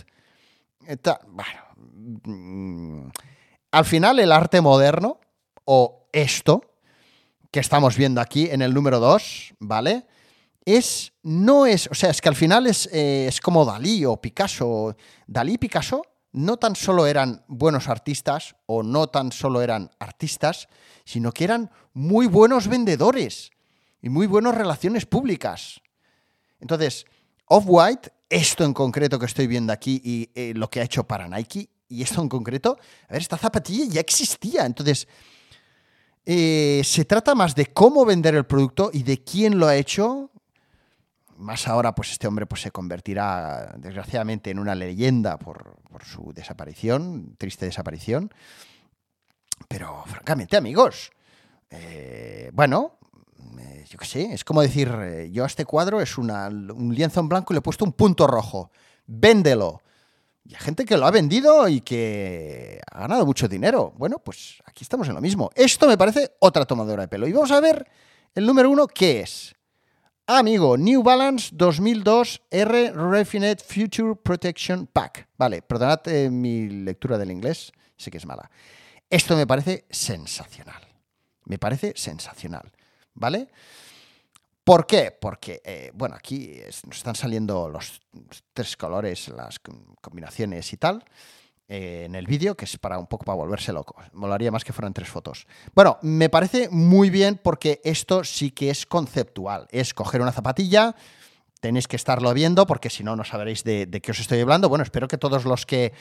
[1.28, 1.65] bueno.
[2.06, 3.08] Mm,
[3.72, 5.20] al final, el arte moderno,
[5.66, 6.62] o esto,
[7.52, 10.06] que estamos viendo aquí en el número 2, ¿vale?
[10.66, 14.18] Es, no es, o sea, es que al final es, eh, es como Dalí o
[14.18, 14.96] Picasso.
[15.28, 20.68] Dalí y Picasso no tan solo eran buenos artistas o no tan solo eran artistas,
[21.06, 23.52] sino que eran muy buenos vendedores
[24.02, 25.82] y muy buenas relaciones públicas.
[26.60, 27.06] Entonces,
[27.46, 31.28] Off-White, esto en concreto que estoy viendo aquí y eh, lo que ha hecho para
[31.28, 32.78] Nike, y esto en concreto,
[33.08, 34.66] a ver, esta zapatilla ya existía.
[34.66, 35.08] Entonces,
[36.26, 40.32] eh, se trata más de cómo vender el producto y de quién lo ha hecho
[41.38, 45.76] más ahora, pues este hombre pues, se convertirá, desgraciadamente, en una leyenda por,
[46.06, 48.34] su desaparición, triste desaparición.
[49.68, 51.12] Pero, francamente, amigos,
[51.70, 52.98] eh, bueno,
[53.60, 54.90] eh, yo qué sé, es como decir,
[55.32, 58.28] yo a este cuadro es un lienzo en blanco y le he puesto un punto
[58.28, 58.72] rojo.
[59.06, 59.82] Véndelo.
[60.48, 63.94] Y hay gente que lo ha vendido y que ha ganado mucho dinero.
[63.98, 65.50] Bueno, pues aquí estamos en lo mismo.
[65.56, 67.28] Esto me parece otra tomadora de pelo.
[67.28, 67.88] Y vamos a ver
[68.36, 69.56] el número uno, ¿qué es?
[70.28, 75.30] Amigo, New Balance 2002 R Refined Future Protection Pack.
[75.38, 78.50] Vale, perdonad eh, mi lectura del inglés, sé que es mala.
[79.10, 80.82] Esto me parece sensacional.
[81.46, 82.72] Me parece sensacional.
[83.14, 83.50] ¿Vale?
[84.66, 85.12] ¿Por qué?
[85.12, 88.02] Porque, eh, bueno, aquí nos están saliendo los
[88.52, 89.60] tres colores, las
[90.02, 91.06] combinaciones y tal.
[91.68, 93.96] Eh, en el vídeo, que es para un poco para volverse loco.
[94.14, 95.46] Molaría más que fueran tres fotos.
[95.76, 99.68] Bueno, me parece muy bien porque esto sí que es conceptual.
[99.70, 100.96] Es coger una zapatilla,
[101.62, 104.68] tenéis que estarlo viendo porque si no, no sabréis de, qué os estoy hablando.
[104.68, 105.94] Bueno, espero que todos los que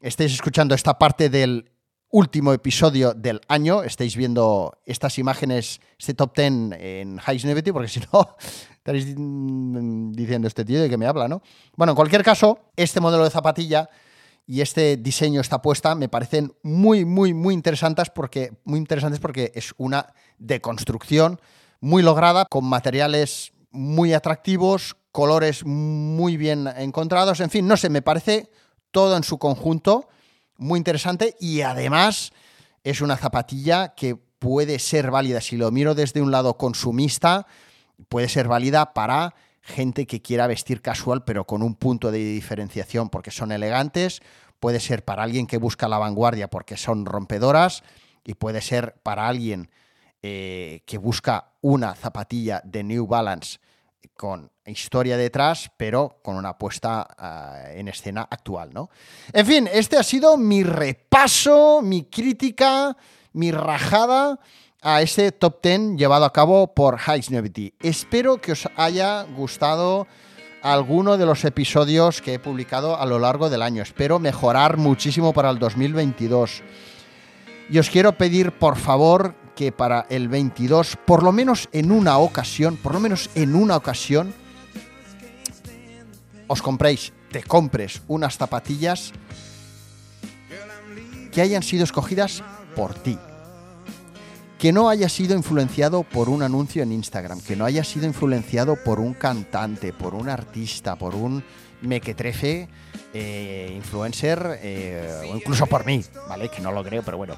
[0.00, 1.68] estéis escuchando esta parte del
[2.14, 7.88] último episodio del año estéis viendo estas imágenes, este top 10 en High Snevity, porque
[7.88, 8.36] si no,
[8.70, 11.42] estaréis diciendo este tío de que me habla, ¿no?
[11.74, 13.90] Bueno, en cualquier caso, este modelo de zapatilla
[14.46, 19.50] y este diseño, esta apuesta, me parecen muy, muy, muy interesantes porque, muy interesantes porque
[19.56, 21.40] es una deconstrucción
[21.80, 28.02] muy lograda, con materiales muy atractivos, colores muy bien encontrados, en fin, no sé, me
[28.02, 28.52] parece
[28.92, 30.06] todo en su conjunto
[30.56, 32.32] muy interesante y además
[32.82, 37.46] es una zapatilla que puede ser válida, si lo miro desde un lado consumista,
[38.08, 43.08] puede ser válida para gente que quiera vestir casual pero con un punto de diferenciación
[43.08, 44.20] porque son elegantes,
[44.60, 47.82] puede ser para alguien que busca la vanguardia porque son rompedoras
[48.24, 49.70] y puede ser para alguien
[50.22, 53.58] eh, que busca una zapatilla de New Balance
[54.16, 58.90] con historia detrás, pero con una puesta ah, en escena actual, ¿no?
[59.32, 62.96] En fin, este ha sido mi repaso, mi crítica,
[63.32, 64.38] mi rajada
[64.82, 70.06] a ese top 10 llevado a cabo por High Espero que os haya gustado
[70.62, 73.82] alguno de los episodios que he publicado a lo largo del año.
[73.82, 76.62] Espero mejorar muchísimo para el 2022.
[77.70, 82.18] Y os quiero pedir, por favor, que para el 22, por lo menos en una
[82.18, 84.34] ocasión, por lo menos en una ocasión,
[86.46, 89.12] os compréis, te compres unas zapatillas
[91.32, 92.42] que hayan sido escogidas
[92.76, 93.18] por ti
[94.64, 98.76] que no haya sido influenciado por un anuncio en Instagram, que no haya sido influenciado
[98.82, 101.44] por un cantante, por un artista, por un
[101.82, 102.66] mequetrefe
[103.12, 106.48] eh, influencer eh, o incluso por mí, ¿vale?
[106.48, 107.36] Que no lo creo, pero bueno.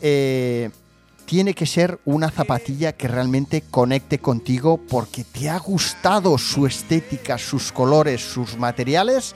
[0.00, 0.70] Eh,
[1.26, 7.36] tiene que ser una zapatilla que realmente conecte contigo porque te ha gustado su estética,
[7.36, 9.34] sus colores, sus materiales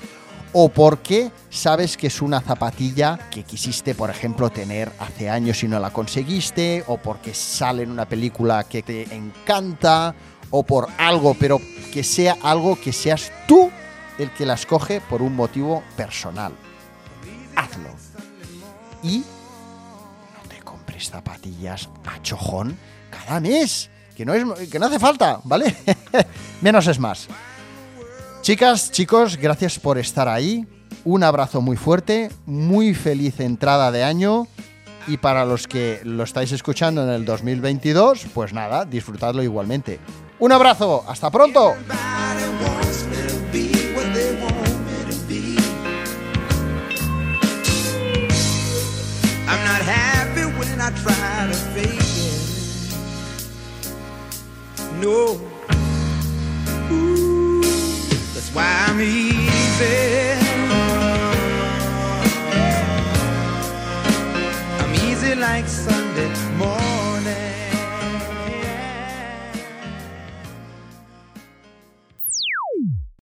[0.53, 5.68] o porque sabes que es una zapatilla que quisiste, por ejemplo, tener hace años y
[5.68, 10.14] no la conseguiste, o porque sale en una película que te encanta,
[10.51, 11.61] o por algo, pero
[11.93, 13.70] que sea algo que seas tú
[14.18, 16.53] el que la escoge por un motivo personal.
[17.55, 17.91] Hazlo.
[19.03, 19.22] Y
[21.09, 22.76] zapatillas a chojón
[23.11, 25.74] cada mes, que no, es, que no hace falta, ¿vale?
[26.61, 27.28] Menos es más.
[28.42, 30.66] Chicas, chicos, gracias por estar ahí.
[31.05, 34.46] Un abrazo muy fuerte, muy feliz entrada de año.
[35.07, 39.98] Y para los que lo estáis escuchando en el 2022, pues nada, disfrutadlo igualmente.
[40.38, 41.74] Un abrazo, hasta pronto.
[55.01, 55.40] No.
[56.92, 57.62] Ooh,
[58.34, 60.36] that's why I'm easy.
[64.78, 66.49] I'm easy like Sunday.